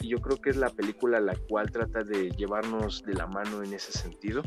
y 0.00 0.08
yo 0.08 0.18
creo 0.18 0.40
que 0.40 0.50
es 0.50 0.56
la 0.56 0.70
película 0.70 1.20
la 1.20 1.36
cual 1.48 1.70
trata 1.70 2.02
de 2.02 2.30
llevarnos 2.30 3.02
de 3.02 3.14
la 3.14 3.26
mano 3.26 3.62
en 3.62 3.72
ese 3.72 3.92
sentido 3.92 4.42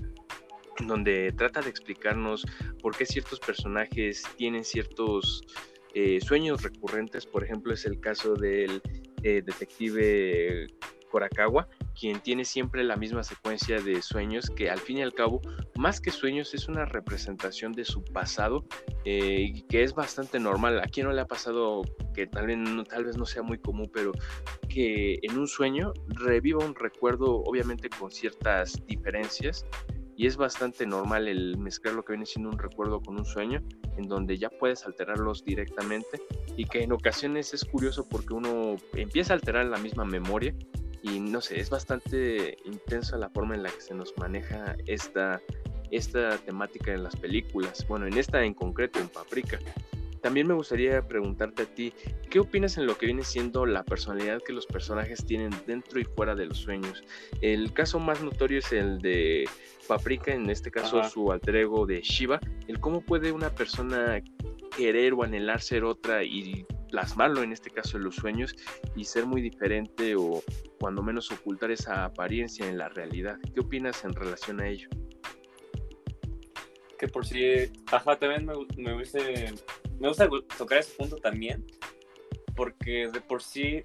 donde 0.86 1.32
trata 1.32 1.62
de 1.62 1.70
explicarnos 1.70 2.46
por 2.82 2.96
qué 2.96 3.06
ciertos 3.06 3.40
personajes 3.40 4.24
tienen 4.38 4.64
ciertos 4.64 5.42
eh, 5.94 6.20
sueños 6.22 6.64
recurrentes. 6.64 7.26
Por 7.26 7.44
ejemplo, 7.44 7.74
es 7.74 7.86
el 7.86 8.00
caso 8.00 8.36
del 8.36 8.82
eh, 9.24 9.42
detective 9.44 10.68
Korakawa, 11.18 11.68
quien 12.00 12.20
tiene 12.20 12.46
siempre 12.46 12.84
la 12.84 12.96
misma 12.96 13.24
secuencia 13.24 13.82
de 13.82 14.04
sueños 14.04 14.52
que 14.52 14.70
al 14.70 14.78
fin 14.78 15.00
y 15.00 15.02
al 15.02 15.16
cabo, 15.16 15.42
más 15.76 16.00
que 16.00 16.12
sueños, 16.12 16.54
es 16.54 16.68
una 16.68 16.86
representación 16.86 17.72
de 17.72 17.86
su 17.86 18.04
pasado 18.04 18.64
eh, 19.04 19.64
que 19.68 19.82
es 19.82 19.96
bastante 19.96 20.40
normal. 20.40 20.80
¿A 20.80 20.84
quién 20.84 21.08
no 21.08 21.14
le 21.14 21.22
ha 21.22 21.26
pasado 21.26 21.82
que 22.14 22.28
tal 22.28 22.46
vez, 22.46 22.58
no, 22.58 22.84
tal 22.84 23.06
vez 23.06 23.18
no 23.18 23.26
sea 23.26 23.42
muy 23.42 23.58
común, 23.58 23.90
pero 23.92 24.12
que 24.70 25.18
en 25.24 25.40
un 25.40 25.48
sueño 25.48 25.92
reviva 26.08 26.64
un 26.64 26.76
recuerdo, 26.76 27.42
obviamente 27.46 27.90
con 27.90 28.12
ciertas 28.12 28.86
diferencias, 28.86 29.66
y 30.16 30.28
es 30.28 30.38
bastante 30.38 30.86
normal 30.86 31.28
el 31.28 31.58
mezclar 31.58 31.96
lo 31.96 32.04
que 32.04 32.14
viene 32.14 32.26
siendo 32.28 32.50
un 32.50 32.60
recuerdo 32.60 33.02
con 33.02 33.18
un 33.18 33.26
sueño, 33.26 33.64
en 33.98 34.08
donde 34.08 34.38
ya 34.38 34.50
puedes 34.50 34.86
alterarlos 34.86 35.44
directamente 35.44 36.22
y 36.56 36.66
que 36.66 36.82
en 36.84 36.92
ocasiones 36.92 37.54
es 37.54 37.64
curioso 37.64 38.08
porque 38.10 38.34
uno 38.34 38.76
empieza 38.94 39.34
a 39.34 39.36
alterar 39.36 39.66
la 39.66 39.78
misma 39.78 40.06
memoria 40.06 40.56
y 41.02 41.20
no 41.20 41.42
sé, 41.42 41.60
es 41.60 41.70
bastante 41.70 42.58
intensa 42.66 43.18
la 43.18 43.30
forma 43.30 43.56
en 43.56 43.64
la 43.64 43.70
que 43.70 43.82
se 43.82 43.94
nos 43.94 44.18
maneja 44.18 44.76
esta, 44.86 45.42
esta 45.92 46.38
temática 46.40 46.94
en 46.94 47.04
las 47.04 47.16
películas, 47.16 47.86
bueno, 47.88 48.08
en 48.08 48.18
esta 48.18 48.44
en 48.44 48.54
concreto, 48.54 49.00
en 49.00 49.10
Paprika. 49.10 49.60
También 50.22 50.48
me 50.48 50.56
gustaría 50.56 51.08
preguntarte 51.08 51.64
a 51.64 51.66
ti, 51.68 51.94
¿qué 52.30 52.40
opinas 52.40 52.78
en 52.78 52.88
lo 52.88 52.98
que 52.98 53.06
viene 53.06 53.24
siendo 53.24 53.66
la 53.66 53.84
personalidad 53.84 54.42
que 54.42 54.52
los 54.52 54.66
personajes 54.66 55.24
tienen 55.26 55.52
dentro 55.66 56.00
y 56.00 56.04
fuera 56.04 56.36
de 56.36 56.48
los 56.48 56.58
sueños? 56.58 57.04
El 57.42 57.72
caso 57.72 58.00
más 58.00 58.22
notorio 58.22 58.60
es 58.60 58.72
el 58.72 59.00
de 59.00 59.48
Paprika, 59.88 60.34
en 60.34 60.50
este 60.50 60.72
caso 60.72 61.04
su 61.04 61.32
alter 61.32 61.58
ego 61.58 61.86
de 61.86 62.02
Shiva, 62.02 62.40
el 62.68 62.80
cómo 62.80 63.02
puede 63.02 63.32
una 63.32 63.52
persona 63.52 64.22
querer 64.76 65.14
o 65.14 65.24
anhelar 65.24 65.62
ser 65.62 65.84
otra 65.84 66.24
y 66.24 66.66
plasmarlo 66.88 67.44
en 67.44 67.54
este 67.54 67.70
caso 67.70 67.98
en 67.98 68.04
los 68.04 68.16
sueños 68.16 68.56
y 68.96 69.06
ser 69.06 69.26
muy 69.26 69.42
diferente 69.42 70.16
o 70.16 70.44
cuando 70.80 71.04
menos 71.04 71.32
ocultar 71.32 71.72
esa 71.72 72.06
apariencia 72.06 72.68
en 72.68 72.78
la 72.78 72.90
realidad. 72.90 73.38
¿Qué 73.54 73.60
opinas 73.60 74.04
en 74.04 74.14
relación 74.14 74.62
a 74.62 74.68
ello? 74.68 74.90
Que 76.98 77.08
por 77.08 77.26
si, 77.26 77.72
ajá, 77.92 78.18
también 78.18 78.46
me, 78.46 78.54
me 78.78 78.96
hubiese 78.96 79.54
me 80.00 80.08
gusta 80.08 80.30
tocar 80.58 80.80
ese 80.80 80.96
punto 80.96 81.16
también, 81.18 81.66
porque 82.56 83.10
de 83.12 83.22
por 83.22 83.42
sí, 83.42 83.84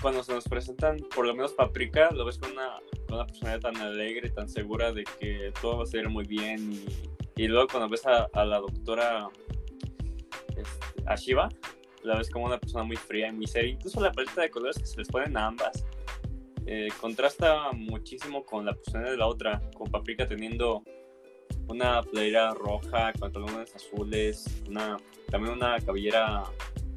cuando 0.00 0.22
se 0.22 0.32
nos 0.32 0.44
presentan, 0.44 0.98
por 1.14 1.26
lo 1.26 1.34
menos 1.34 1.52
Paprika, 1.52 2.10
lo 2.10 2.24
ves 2.24 2.38
con 2.38 2.52
una, 2.52 2.80
con 3.06 3.16
una 3.16 3.26
personalidad 3.26 3.60
tan 3.60 3.76
alegre, 3.78 4.30
tan 4.30 4.48
segura 4.48 4.92
de 4.92 5.04
que 5.04 5.52
todo 5.60 5.78
va 5.78 5.82
a 5.84 5.86
salir 5.86 6.08
muy 6.08 6.24
bien. 6.26 6.72
Y, 7.36 7.48
luego 7.48 7.66
cuando 7.68 7.88
ves 7.88 8.04
a, 8.06 8.44
la 8.44 8.58
doctora 8.58 9.28
este, 10.48 11.02
a 11.06 11.14
Shiva, 11.16 11.48
la 12.02 12.16
ves 12.16 12.30
como 12.30 12.46
una 12.46 12.58
persona 12.58 12.84
muy 12.84 12.96
fría 12.96 13.28
y 13.28 13.32
muy 13.32 13.46
seria. 13.46 13.72
Incluso 13.72 14.00
la 14.00 14.12
paleta 14.12 14.42
de 14.42 14.50
colores 14.50 14.78
que 14.78 14.86
se 14.86 14.98
les 14.98 15.08
ponen 15.08 15.36
a 15.36 15.46
ambas 15.46 15.84
eh, 16.66 16.88
contrasta 17.00 17.72
muchísimo 17.72 18.44
con 18.44 18.64
la 18.64 18.74
personalidad 18.74 19.12
de 19.12 19.18
la 19.18 19.26
otra, 19.26 19.62
con 19.74 19.90
Paprika 19.90 20.26
teniendo 20.26 20.82
una 21.68 22.02
playera 22.02 22.54
roja, 22.54 23.12
pantalones 23.18 23.74
azules, 23.74 24.62
una, 24.68 24.96
también 25.30 25.54
una 25.54 25.78
cabellera 25.80 26.44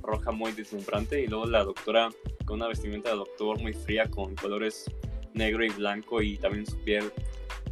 roja 0.01 0.31
muy 0.31 0.51
deslumbrante 0.51 1.21
y 1.21 1.27
luego 1.27 1.45
la 1.45 1.63
doctora 1.63 2.09
con 2.45 2.57
una 2.57 2.67
vestimenta 2.67 3.09
de 3.09 3.15
doctor 3.15 3.59
muy 3.59 3.73
fría 3.73 4.09
con 4.09 4.35
colores 4.35 4.85
negro 5.33 5.65
y 5.65 5.69
blanco 5.69 6.21
y 6.21 6.37
también 6.37 6.65
su 6.65 6.77
piel, 6.79 7.11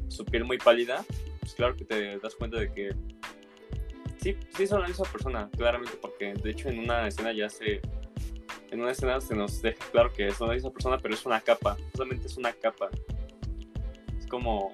su 0.08 0.26
piel 0.26 0.44
muy 0.44 0.58
pálida, 0.58 1.06
pues 1.40 1.54
claro 1.54 1.76
que 1.76 1.86
te 1.86 2.18
das 2.20 2.36
cuenta 2.36 2.60
de 2.60 2.74
que 2.74 2.92
sí, 4.24 4.38
sí 4.56 4.66
son 4.66 4.82
la 4.82 4.88
misma 4.88 5.06
persona, 5.06 5.50
claramente, 5.56 5.98
porque 6.02 6.34
de 6.34 6.50
hecho 6.50 6.70
en 6.70 6.80
una 6.80 7.08
escena 7.08 7.32
ya 7.34 7.50
se, 7.50 7.82
en 8.72 8.82
una 8.82 8.92
escena 8.92 9.22
se 9.22 9.36
nos 9.36 9.62
deja 9.62 9.86
claro 9.92 10.12
que 10.12 10.28
es 10.28 10.42
una 10.42 10.54
misma 10.54 10.72
persona, 10.72 10.98
pero 10.98 11.14
es 11.14 11.26
una 11.26 11.40
capa, 11.42 11.78
solamente 11.94 12.28
es 12.28 12.38
una 12.38 12.52
capa. 12.54 12.90
Es 14.18 14.26
como 14.26 14.72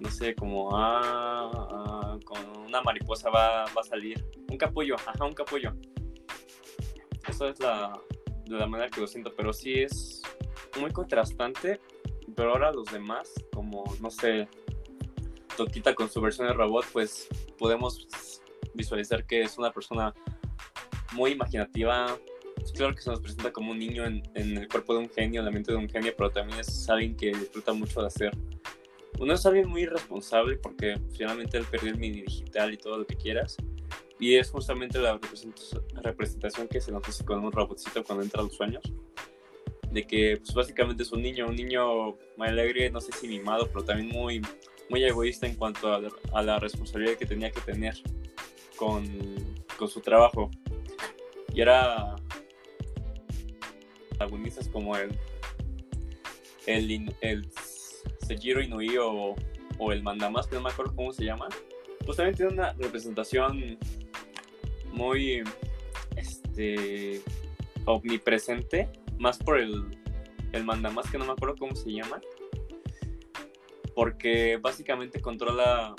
no 0.00 0.10
sé, 0.10 0.34
como, 0.34 0.76
ah, 0.76 1.50
ah, 1.52 2.18
con 2.24 2.38
una 2.66 2.80
mariposa 2.82 3.30
va, 3.30 3.64
va, 3.66 3.80
a 3.80 3.84
salir. 3.84 4.24
Un 4.50 4.56
capullo, 4.56 4.94
ajá, 4.94 5.24
un 5.24 5.34
capullo. 5.34 5.72
Eso 7.28 7.48
es 7.48 7.58
la, 7.60 8.00
la 8.46 8.66
manera 8.66 8.90
que 8.90 9.00
lo 9.00 9.06
siento, 9.06 9.34
pero 9.36 9.52
sí 9.52 9.74
es 9.82 10.22
muy 10.80 10.90
contrastante. 10.90 11.80
Pero 12.36 12.52
ahora 12.52 12.72
los 12.72 12.90
demás, 12.92 13.32
como, 13.52 13.84
no 14.00 14.10
sé, 14.10 14.48
Toquita 15.56 15.94
con 15.94 16.08
su 16.08 16.20
versión 16.20 16.46
de 16.46 16.52
robot, 16.52 16.84
pues 16.92 17.26
podemos 17.58 18.06
visualizar 18.78 19.26
que 19.26 19.42
es 19.42 19.58
una 19.58 19.70
persona 19.70 20.14
muy 21.12 21.32
imaginativa. 21.32 22.18
Pues 22.56 22.72
claro 22.72 22.94
que 22.94 23.02
se 23.02 23.10
nos 23.10 23.20
presenta 23.20 23.52
como 23.52 23.72
un 23.72 23.78
niño 23.78 24.06
en, 24.06 24.22
en, 24.34 24.56
el 24.56 24.68
cuerpo 24.68 24.94
de 24.94 25.00
un 25.00 25.10
genio, 25.10 25.40
en 25.40 25.44
la 25.44 25.52
mente 25.52 25.70
de 25.70 25.78
un 25.78 25.88
genio, 25.88 26.14
pero 26.16 26.30
también 26.30 26.58
es 26.58 26.88
alguien 26.88 27.14
que 27.14 27.28
disfruta 27.28 27.72
mucho 27.72 28.00
de 28.00 28.06
hacer 28.06 28.32
uno 29.18 29.34
es 29.34 29.44
alguien 29.46 29.68
muy 29.68 29.82
irresponsable 29.82 30.56
porque 30.56 30.96
finalmente 31.16 31.58
él 31.58 31.66
perdió 31.68 31.90
el 31.90 31.98
mini 31.98 32.22
digital 32.22 32.72
y 32.72 32.76
todo 32.76 32.98
lo 32.98 33.06
que 33.06 33.16
quieras, 33.16 33.56
y 34.20 34.34
es 34.34 34.50
justamente 34.50 34.98
la 34.98 35.18
representación 36.02 36.68
que 36.68 36.80
se 36.80 36.92
nos 36.92 37.06
hace 37.08 37.24
con 37.24 37.44
un 37.44 37.52
robotcito 37.52 38.02
cuando 38.04 38.24
entra 38.24 38.40
a 38.40 38.44
los 38.44 38.54
sueños. 38.54 38.82
De 39.90 40.06
que 40.06 40.36
pues, 40.36 40.52
básicamente 40.54 41.02
es 41.02 41.12
un 41.12 41.22
niño, 41.22 41.46
un 41.46 41.56
niño 41.56 42.16
muy 42.36 42.48
alegre, 42.48 42.90
no 42.90 43.00
sé 43.00 43.10
si 43.12 43.26
mimado, 43.26 43.68
pero 43.68 43.84
también 43.84 44.08
muy, 44.08 44.42
muy 44.90 45.02
egoísta 45.02 45.46
en 45.46 45.54
cuanto 45.54 45.92
a, 45.92 46.42
la 46.42 46.58
responsabilidad 46.58 47.16
que 47.16 47.26
tenía 47.26 47.50
que 47.50 47.60
tener 47.60 47.94
con, 48.78 49.04
con 49.76 49.88
su 49.88 50.00
trabajo. 50.00 50.50
Y 51.52 51.60
era 51.60 52.16
protagonistas 54.10 54.68
como 54.68 54.96
el 54.96 55.18
el, 56.66 57.14
el 57.20 57.48
Sejiro 58.26 58.62
Inui 58.62 58.96
o, 58.98 59.34
o 59.78 59.92
el 59.92 60.02
Mandamás, 60.02 60.46
que 60.46 60.56
no 60.56 60.62
me 60.62 60.70
acuerdo 60.70 60.94
cómo 60.94 61.12
se 61.12 61.24
llama, 61.24 61.48
pues 62.04 62.16
también 62.16 62.36
tiene 62.36 62.52
una 62.52 62.72
representación 62.74 63.78
muy 64.92 65.42
este 66.16 67.22
omnipresente, 67.86 68.88
más 69.18 69.38
por 69.38 69.58
el, 69.58 69.84
el 70.52 70.64
mandamás 70.64 71.10
que 71.10 71.18
no 71.18 71.24
me 71.24 71.32
acuerdo 71.32 71.56
cómo 71.58 71.74
se 71.74 71.90
llama, 71.90 72.20
porque 73.94 74.58
básicamente 74.60 75.20
controla 75.20 75.94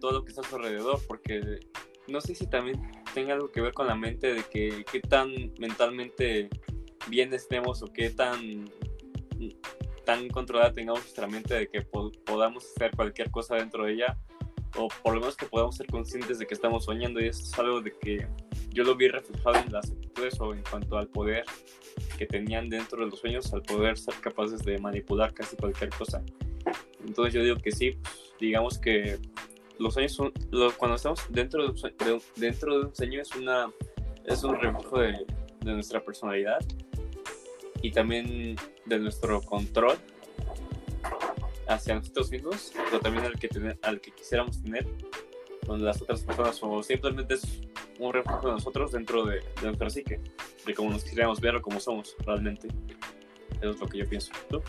todo 0.00 0.12
lo 0.12 0.24
que 0.24 0.30
está 0.30 0.42
a 0.42 0.44
su 0.44 0.56
alrededor, 0.56 1.00
porque 1.08 1.60
no 2.08 2.20
sé 2.20 2.34
si 2.34 2.46
también 2.46 2.80
tenga 3.14 3.34
algo 3.34 3.50
que 3.50 3.60
ver 3.60 3.72
con 3.72 3.86
la 3.86 3.94
mente 3.94 4.34
de 4.34 4.42
que 4.44 4.84
qué 4.90 5.00
tan 5.00 5.52
mentalmente 5.58 6.48
bien 7.08 7.32
estemos 7.32 7.82
o 7.82 7.86
qué 7.86 8.10
tan 8.10 8.70
tan 10.04 10.28
controlada 10.28 10.72
tengamos 10.72 11.00
nuestra 11.00 11.26
mente 11.26 11.54
de 11.54 11.68
que 11.68 11.82
podamos 11.82 12.64
hacer 12.64 12.90
cualquier 12.96 13.30
cosa 13.30 13.56
dentro 13.56 13.84
de 13.84 13.92
ella 13.92 14.18
o 14.76 14.88
por 15.02 15.14
lo 15.14 15.20
menos 15.20 15.36
que 15.36 15.46
podamos 15.46 15.76
ser 15.76 15.86
conscientes 15.86 16.38
de 16.38 16.46
que 16.46 16.54
estamos 16.54 16.84
soñando 16.84 17.20
y 17.20 17.28
esto 17.28 17.44
es 17.44 17.58
algo 17.58 17.80
de 17.80 17.92
que 17.98 18.26
yo 18.70 18.84
lo 18.84 18.96
vi 18.96 19.08
reflejado 19.08 19.58
en 19.58 19.72
las 19.72 19.90
actitudes 19.90 20.40
o 20.40 20.54
en 20.54 20.62
cuanto 20.62 20.96
al 20.96 21.08
poder 21.08 21.44
que 22.16 22.26
tenían 22.26 22.68
dentro 22.68 23.04
de 23.04 23.10
los 23.10 23.20
sueños, 23.20 23.52
al 23.52 23.62
poder 23.62 23.98
ser 23.98 24.14
capaces 24.20 24.62
de 24.64 24.78
manipular 24.78 25.34
casi 25.34 25.56
cualquier 25.56 25.90
cosa. 25.90 26.22
Entonces 27.06 27.34
yo 27.34 27.42
digo 27.42 27.56
que 27.56 27.70
sí, 27.70 27.98
digamos 28.40 28.78
que 28.78 29.18
los 29.82 29.94
sueños 29.94 30.12
son, 30.12 30.32
cuando 30.78 30.96
estamos 30.96 31.20
dentro 31.28 31.64
de, 31.64 31.70
un, 32.12 32.22
dentro 32.36 32.78
de 32.78 32.84
un 32.86 32.94
sueño 32.94 33.20
es, 33.20 33.34
una, 33.34 33.70
es 34.24 34.44
un 34.44 34.54
reflejo 34.60 35.00
de, 35.00 35.26
de 35.60 35.72
nuestra 35.72 36.04
personalidad 36.04 36.58
y 37.82 37.90
también 37.90 38.56
de 38.86 38.98
nuestro 39.00 39.40
control 39.42 39.98
hacia 41.66 41.96
nosotros 41.96 42.30
mismos, 42.30 42.72
pero 42.84 43.00
también 43.00 43.24
al 43.24 43.38
que, 43.38 43.48
tener, 43.48 43.78
al 43.82 44.00
que 44.00 44.12
quisiéramos 44.12 44.62
tener 44.62 44.86
con 45.66 45.84
las 45.84 46.00
otras 46.00 46.22
personas, 46.22 46.58
o 46.62 46.82
simplemente 46.82 47.34
es 47.34 47.60
un 47.98 48.12
reflejo 48.12 48.46
de 48.46 48.52
nosotros 48.52 48.92
dentro 48.92 49.24
de, 49.24 49.36
de 49.36 49.62
nuestra 49.64 49.90
psique, 49.90 50.20
de 50.64 50.74
cómo 50.74 50.90
nos 50.90 51.02
quisiéramos 51.02 51.40
ver 51.40 51.56
o 51.56 51.62
cómo 51.62 51.80
somos 51.80 52.16
realmente. 52.24 52.68
Eso 53.60 53.70
es 53.70 53.80
lo 53.80 53.88
que 53.88 53.98
yo 53.98 54.08
pienso. 54.08 54.32
¿Tú? 54.48 54.62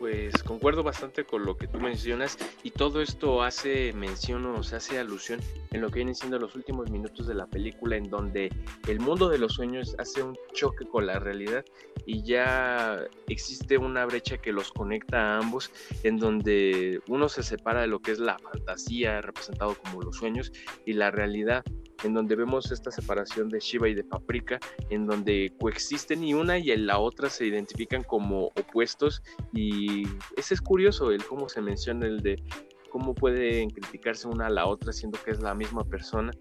Pues 0.00 0.42
concuerdo 0.42 0.82
bastante 0.82 1.24
con 1.24 1.44
lo 1.44 1.58
que 1.58 1.68
tú 1.68 1.78
mencionas 1.78 2.38
y 2.62 2.70
todo 2.70 3.02
esto 3.02 3.42
hace 3.42 3.92
mención 3.92 4.46
o 4.46 4.62
se 4.62 4.76
hace 4.76 4.98
alusión 4.98 5.40
en 5.72 5.82
lo 5.82 5.90
que 5.90 5.96
vienen 5.96 6.14
siendo 6.14 6.38
los 6.38 6.56
últimos 6.56 6.90
minutos 6.90 7.26
de 7.26 7.34
la 7.34 7.46
película 7.46 7.96
en 7.96 8.08
donde 8.08 8.50
el 8.88 8.98
mundo 8.98 9.28
de 9.28 9.36
los 9.36 9.52
sueños 9.52 9.94
hace 9.98 10.22
un 10.22 10.38
choque 10.54 10.86
con 10.86 11.06
la 11.06 11.18
realidad 11.18 11.66
y 12.06 12.22
ya 12.22 12.98
existe 13.28 13.76
una 13.76 14.06
brecha 14.06 14.38
que 14.38 14.52
los 14.52 14.72
conecta 14.72 15.18
a 15.18 15.38
ambos 15.38 15.70
en 16.02 16.16
donde 16.16 17.02
uno 17.06 17.28
se 17.28 17.42
separa 17.42 17.82
de 17.82 17.86
lo 17.86 18.00
que 18.00 18.12
es 18.12 18.18
la 18.18 18.38
fantasía 18.38 19.20
representado 19.20 19.74
como 19.74 20.00
los 20.00 20.16
sueños 20.16 20.50
y 20.86 20.94
la 20.94 21.10
realidad 21.10 21.62
en 22.04 22.14
donde 22.14 22.36
vemos 22.36 22.70
esta 22.72 22.90
separación 22.90 23.48
de 23.48 23.60
Shiva 23.60 23.88
y 23.88 23.94
de 23.94 24.04
Paprika, 24.04 24.58
en 24.88 25.06
donde 25.06 25.52
coexisten 25.58 26.24
y 26.24 26.34
una 26.34 26.58
y 26.58 26.74
la 26.76 26.98
otra 26.98 27.30
se 27.30 27.46
identifican 27.46 28.02
como 28.02 28.46
opuestos. 28.46 29.22
Y 29.52 30.04
ese 30.36 30.54
es 30.54 30.60
curioso 30.60 31.10
el 31.10 31.24
cómo 31.24 31.48
se 31.48 31.60
menciona 31.60 32.06
el 32.06 32.20
de 32.20 32.42
cómo 32.90 33.14
pueden 33.14 33.70
criticarse 33.70 34.28
una 34.28 34.46
a 34.46 34.50
la 34.50 34.66
otra 34.66 34.92
siendo 34.92 35.18
que 35.22 35.30
es 35.30 35.40
la 35.40 35.54
misma 35.54 35.84
persona. 35.84 36.32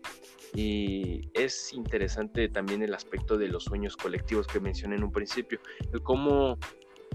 Y 0.56 1.30
es 1.34 1.74
interesante 1.74 2.50
también 2.50 2.82
el 2.82 2.94
aspecto 2.94 3.38
de 3.38 3.48
los 3.48 3.66
sueños 3.66 3.96
colectivos 3.96 4.48
que 4.48 4.60
mencioné 4.60 4.96
en 4.96 5.04
un 5.04 5.12
principio, 5.12 5.60
el 5.94 6.02
cómo 6.02 6.58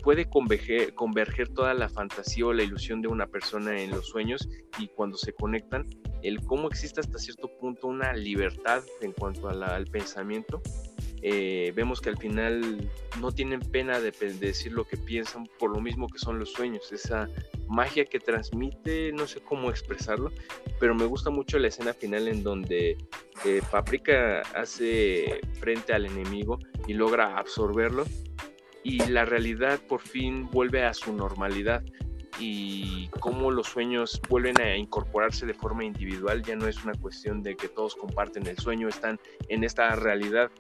puede 0.05 0.27
converger, 0.29 1.49
toda 1.55 1.73
la 1.73 1.89
fantasía 1.89 2.47
o 2.47 2.53
la 2.53 2.63
ilusión 2.63 3.01
de 3.01 3.09
una 3.09 3.27
persona 3.27 3.81
en 3.81 3.91
los 3.91 4.07
sueños 4.07 4.47
y 4.79 4.89
cuando 4.89 5.17
se 5.17 5.33
conectan, 5.33 5.89
el 6.23 6.45
cómo 6.45 6.69
existe 6.69 7.01
hasta 7.01 7.19
cierto 7.19 7.49
punto 7.59 7.87
una 7.87 8.13
libertad 8.13 8.83
en 9.01 9.13
cuanto 9.13 9.49
al 9.49 9.87
pensamiento. 9.87 10.61
Eh, 11.27 11.73
vemos 11.75 12.03
que 12.03 12.11
al 12.11 12.19
final 12.19 12.91
no 13.19 13.33
tienen 13.33 13.61
pena 13.61 13.99
de, 13.99 14.11
decir 14.11 14.73
lo 14.73 14.85
que 14.85 14.99
piensan 14.99 15.49
por 15.59 15.71
lo 15.71 15.81
mismo 15.81 16.07
que 16.07 16.19
son 16.19 16.39
los 16.39 16.53
sueños, 16.53 16.93
esa 16.93 17.31
magia 17.67 18.05
que 18.05 18.21
transmite, 18.21 19.11
no 19.13 19.27
sé 19.27 19.41
cómo 19.41 19.71
expresarlo, 19.71 20.31
pero 20.79 20.95
me 20.95 21.07
gusta 21.07 21.31
mucho 21.31 21.59
la 21.59 21.69
escena 21.69 21.95
final 21.95 22.29
en 22.29 22.43
donde 22.43 22.99
eh, 23.47 23.63
Paprika 23.71 24.43
hace 24.55 25.41
frente 25.59 25.95
al 25.95 26.05
enemigo 26.05 26.59
y 26.87 26.93
logra 26.93 27.39
absorberlo 27.39 28.05
y 28.85 28.99
la 29.07 29.25
realidad 29.25 29.81
por 29.89 30.01
fin 30.01 30.49
vuelve 30.51 30.85
a 30.85 30.95
su 30.95 31.13
normalidad 31.13 31.83
y 32.39 33.09
cómo 33.21 33.51
los 33.51 33.69
sueños 33.69 34.21
vuelven 34.29 34.61
a 34.61 34.77
incorporarse 34.77 35.47
de 35.47 35.55
forma 35.55 35.85
individual, 35.85 36.43
ya 36.43 36.55
no 36.55 36.67
es 36.67 36.85
una 36.85 36.93
cuestión 36.93 37.43
de 37.43 37.57
que 37.57 37.69
todos 37.69 37.97
comparten 37.97 38.47
el 38.47 38.59
sueño, 38.59 38.89
están 38.89 39.19
en 39.49 39.65
esta 39.65 39.95
realidad. 39.97 40.51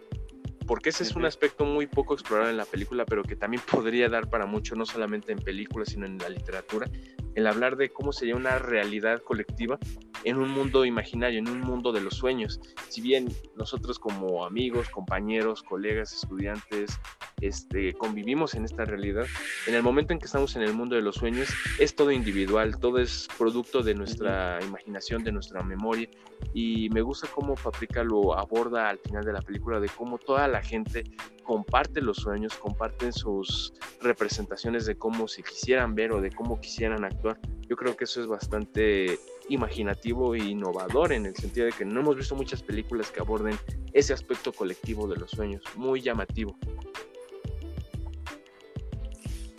Porque 0.66 0.88
ese 0.88 1.02
es 1.02 1.14
un 1.14 1.26
aspecto 1.26 1.66
muy 1.66 1.86
poco 1.86 2.14
explorado 2.14 2.48
en 2.48 2.56
la 2.56 2.64
película, 2.64 3.04
pero 3.04 3.22
que 3.22 3.36
también 3.36 3.62
podría 3.70 4.08
dar 4.08 4.30
para 4.30 4.46
mucho, 4.46 4.74
no 4.74 4.86
solamente 4.86 5.32
en 5.32 5.38
películas, 5.38 5.90
sino 5.90 6.06
en 6.06 6.16
la 6.16 6.30
literatura, 6.30 6.88
el 7.34 7.46
hablar 7.46 7.76
de 7.76 7.90
cómo 7.90 8.12
sería 8.12 8.36
una 8.36 8.58
realidad 8.58 9.20
colectiva 9.20 9.78
en 10.24 10.38
un 10.38 10.50
mundo 10.50 10.84
imaginario, 10.84 11.38
en 11.38 11.48
un 11.48 11.60
mundo 11.60 11.92
de 11.92 12.00
los 12.00 12.14
sueños. 12.14 12.60
Si 12.88 13.00
bien 13.00 13.28
nosotros 13.56 13.98
como 13.98 14.44
amigos, 14.44 14.88
compañeros, 14.88 15.62
colegas, 15.62 16.12
estudiantes, 16.12 16.98
este, 17.40 17.92
convivimos 17.94 18.54
en 18.54 18.64
esta 18.64 18.84
realidad, 18.84 19.26
en 19.66 19.74
el 19.74 19.82
momento 19.82 20.12
en 20.12 20.18
que 20.18 20.26
estamos 20.26 20.56
en 20.56 20.62
el 20.62 20.72
mundo 20.72 20.96
de 20.96 21.02
los 21.02 21.16
sueños 21.16 21.48
es 21.78 21.94
todo 21.94 22.10
individual, 22.10 22.78
todo 22.78 22.98
es 22.98 23.28
producto 23.38 23.82
de 23.82 23.94
nuestra 23.94 24.58
imaginación, 24.62 25.24
de 25.24 25.32
nuestra 25.32 25.62
memoria 25.62 26.08
y 26.52 26.88
me 26.90 27.02
gusta 27.02 27.28
cómo 27.34 27.54
Paprika 27.54 28.02
lo 28.04 28.38
aborda 28.38 28.88
al 28.88 28.98
final 28.98 29.24
de 29.24 29.32
la 29.32 29.42
película, 29.42 29.80
de 29.80 29.88
cómo 29.88 30.18
toda 30.18 30.46
la 30.48 30.62
gente 30.62 31.04
comparte 31.42 32.00
los 32.00 32.18
sueños, 32.18 32.54
comparten 32.54 33.12
sus 33.12 33.74
representaciones 34.00 34.86
de 34.86 34.96
cómo 34.96 35.28
se 35.28 35.42
quisieran 35.42 35.94
ver 35.94 36.12
o 36.12 36.20
de 36.20 36.30
cómo 36.30 36.60
quisieran 36.60 37.04
actuar. 37.04 37.38
Yo 37.68 37.76
creo 37.76 37.96
que 37.96 38.04
eso 38.04 38.20
es 38.20 38.26
bastante 38.26 39.18
imaginativo 39.48 40.34
e 40.34 40.38
innovador 40.38 41.12
en 41.12 41.26
el 41.26 41.36
sentido 41.36 41.66
de 41.66 41.72
que 41.72 41.84
no 41.84 42.00
hemos 42.00 42.16
visto 42.16 42.34
muchas 42.34 42.62
películas 42.62 43.10
que 43.10 43.20
aborden 43.20 43.56
ese 43.92 44.12
aspecto 44.12 44.52
colectivo 44.52 45.06
de 45.06 45.16
los 45.16 45.30
sueños, 45.30 45.62
muy 45.76 46.00
llamativo. 46.00 46.56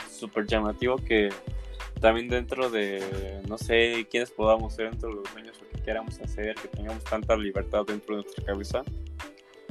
Súper 0.09 0.47
llamativo 0.47 0.97
que 0.97 1.29
también 1.99 2.27
dentro 2.27 2.69
de, 2.69 3.41
no 3.47 3.57
sé, 3.57 4.07
quiénes 4.09 4.31
podamos 4.31 4.73
ser 4.73 4.91
dentro 4.91 5.09
de 5.09 5.15
los 5.15 5.29
sueños 5.29 5.57
o 5.61 5.75
que 5.75 5.81
queramos 5.81 6.19
hacer, 6.19 6.55
que 6.55 6.67
tengamos 6.67 7.03
tanta 7.03 7.35
libertad 7.37 7.85
dentro 7.85 8.17
de 8.17 8.23
nuestra 8.23 8.43
cabeza, 8.43 8.83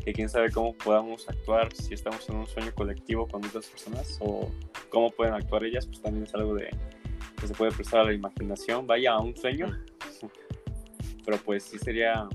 que 0.04 0.12
quién 0.12 0.28
sabe 0.28 0.50
cómo 0.50 0.74
podamos 0.74 1.28
actuar 1.28 1.72
si 1.74 1.94
estamos 1.94 2.28
en 2.28 2.36
un 2.36 2.46
sueño 2.46 2.72
colectivo 2.74 3.26
con 3.26 3.44
otras 3.44 3.66
personas 3.66 4.18
o 4.20 4.50
cómo 4.90 5.10
pueden 5.10 5.34
actuar 5.34 5.64
ellas, 5.64 5.86
pues 5.86 6.00
también 6.02 6.24
es 6.24 6.34
algo 6.34 6.54
de 6.54 6.70
que 7.40 7.46
se 7.46 7.54
puede 7.54 7.72
prestar 7.72 8.00
a 8.00 8.04
la 8.04 8.12
imaginación, 8.12 8.86
vaya 8.86 9.12
a 9.12 9.20
un 9.20 9.36
sueño, 9.36 9.66
pero 11.24 11.38
pues 11.38 11.64
sí 11.64 11.78
sería, 11.78 12.28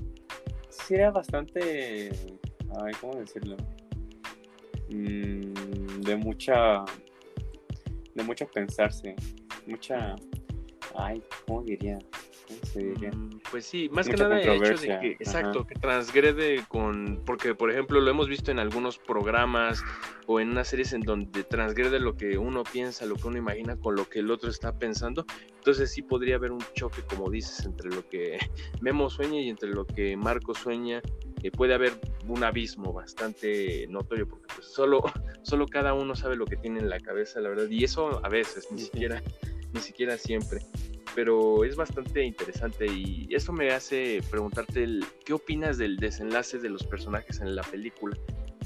sería 0.68 1.10
bastante, 1.10 2.10
ay, 2.82 2.92
¿cómo 3.00 3.16
decirlo? 3.16 3.56
Mm, 4.90 6.00
de 6.00 6.16
mucha, 6.16 6.84
de 8.14 8.22
mucho 8.22 8.46
pensarse, 8.46 9.14
mucha, 9.66 10.16
ay, 10.96 11.22
¿cómo 11.46 11.62
diría? 11.62 11.98
Mm, 12.74 13.38
pues 13.50 13.66
sí, 13.66 13.88
más 13.90 14.08
que 14.08 14.16
nada 14.16 14.40
el 14.40 14.62
hecho 14.62 14.80
de 14.80 14.98
que, 15.00 15.10
exacto, 15.12 15.66
que 15.66 15.74
transgrede 15.74 16.64
con, 16.68 17.22
porque 17.24 17.54
por 17.54 17.70
ejemplo 17.70 18.00
lo 18.00 18.10
hemos 18.10 18.28
visto 18.28 18.50
en 18.50 18.58
algunos 18.58 18.98
programas 18.98 19.82
o 20.26 20.40
en 20.40 20.50
unas 20.50 20.68
series 20.68 20.92
en 20.92 21.00
donde 21.00 21.44
transgrede 21.44 21.98
lo 21.98 22.16
que 22.16 22.38
uno 22.38 22.62
piensa, 22.62 23.06
lo 23.06 23.16
que 23.16 23.26
uno 23.26 23.38
imagina 23.38 23.76
con 23.76 23.96
lo 23.96 24.08
que 24.08 24.20
el 24.20 24.30
otro 24.30 24.50
está 24.50 24.78
pensando, 24.78 25.24
entonces 25.56 25.90
sí 25.90 26.02
podría 26.02 26.36
haber 26.36 26.52
un 26.52 26.62
choque, 26.74 27.02
como 27.02 27.30
dices, 27.30 27.64
entre 27.64 27.90
lo 27.90 28.08
que 28.08 28.38
Memo 28.80 29.10
sueña 29.10 29.40
y 29.40 29.48
entre 29.48 29.70
lo 29.70 29.86
que 29.86 30.16
Marco 30.16 30.54
sueña, 30.54 31.02
eh, 31.42 31.50
puede 31.50 31.74
haber 31.74 31.92
un 32.28 32.44
abismo 32.44 32.92
bastante 32.92 33.86
notorio, 33.88 34.28
porque 34.28 34.46
pues 34.54 34.66
solo, 34.66 35.02
solo 35.42 35.66
cada 35.66 35.94
uno 35.94 36.14
sabe 36.14 36.36
lo 36.36 36.44
que 36.44 36.56
tiene 36.56 36.80
en 36.80 36.90
la 36.90 37.00
cabeza, 37.00 37.40
la 37.40 37.48
verdad, 37.48 37.68
y 37.68 37.84
eso 37.84 38.24
a 38.24 38.28
veces, 38.28 38.68
ni 38.70 38.80
siquiera, 38.80 39.22
ni 39.72 39.80
siquiera 39.80 40.18
siempre. 40.18 40.60
Pero 41.14 41.64
es 41.64 41.76
bastante 41.76 42.24
interesante 42.24 42.86
y 42.86 43.28
eso 43.30 43.52
me 43.52 43.70
hace 43.70 44.20
preguntarte 44.30 44.86
qué 45.24 45.32
opinas 45.32 45.78
del 45.78 45.96
desenlace 45.96 46.58
de 46.58 46.68
los 46.68 46.84
personajes 46.84 47.40
en 47.40 47.54
la 47.54 47.62
película. 47.62 48.16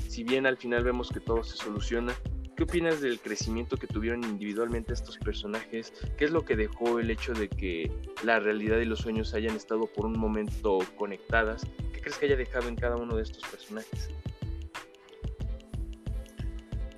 Si 0.08 0.24
bien 0.24 0.46
al 0.46 0.56
final 0.56 0.84
vemos 0.84 1.10
que 1.10 1.20
todo 1.20 1.42
se 1.42 1.56
soluciona, 1.56 2.14
¿qué 2.56 2.64
opinas 2.64 3.00
del 3.00 3.18
crecimiento 3.20 3.76
que 3.76 3.86
tuvieron 3.86 4.22
individualmente 4.24 4.92
estos 4.92 5.18
personajes? 5.18 5.92
¿Qué 6.16 6.26
es 6.26 6.30
lo 6.30 6.44
que 6.44 6.56
dejó 6.56 6.98
el 6.98 7.10
hecho 7.10 7.32
de 7.32 7.48
que 7.48 7.90
la 8.22 8.38
realidad 8.38 8.78
y 8.78 8.84
los 8.84 9.00
sueños 9.00 9.34
hayan 9.34 9.56
estado 9.56 9.86
por 9.86 10.06
un 10.06 10.18
momento 10.18 10.78
conectadas? 10.96 11.66
¿Qué 11.92 12.00
crees 12.00 12.18
que 12.18 12.26
haya 12.26 12.36
dejado 12.36 12.68
en 12.68 12.76
cada 12.76 12.96
uno 12.96 13.16
de 13.16 13.22
estos 13.22 13.42
personajes? 13.44 14.10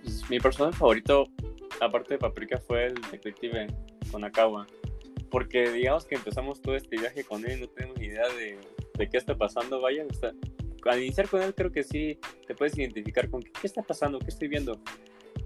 Pues, 0.02 0.28
mi 0.28 0.40
personaje 0.40 0.76
favorito, 0.76 1.24
aparte 1.80 2.14
de 2.14 2.18
Paprika, 2.18 2.58
fue 2.58 2.86
el 2.86 2.94
detective 3.10 3.68
Konakawa 4.10 4.66
porque 5.36 5.70
digamos 5.70 6.06
que 6.06 6.14
empezamos 6.14 6.62
todo 6.62 6.76
este 6.76 6.96
viaje 6.96 7.22
con 7.22 7.44
él, 7.44 7.60
no 7.60 7.68
tenemos 7.68 7.98
ni 7.98 8.06
idea 8.06 8.26
de, 8.26 8.58
de 8.96 9.06
qué 9.06 9.18
está 9.18 9.36
pasando, 9.36 9.82
vaya, 9.82 10.02
al 10.86 11.02
iniciar 11.02 11.28
con 11.28 11.42
él 11.42 11.54
creo 11.54 11.70
que 11.70 11.82
sí 11.82 12.18
te 12.46 12.54
puedes 12.54 12.78
identificar 12.78 13.28
con 13.28 13.42
qué, 13.42 13.66
está 13.66 13.82
pasando, 13.82 14.18
qué 14.18 14.28
estoy 14.28 14.48
viendo, 14.48 14.80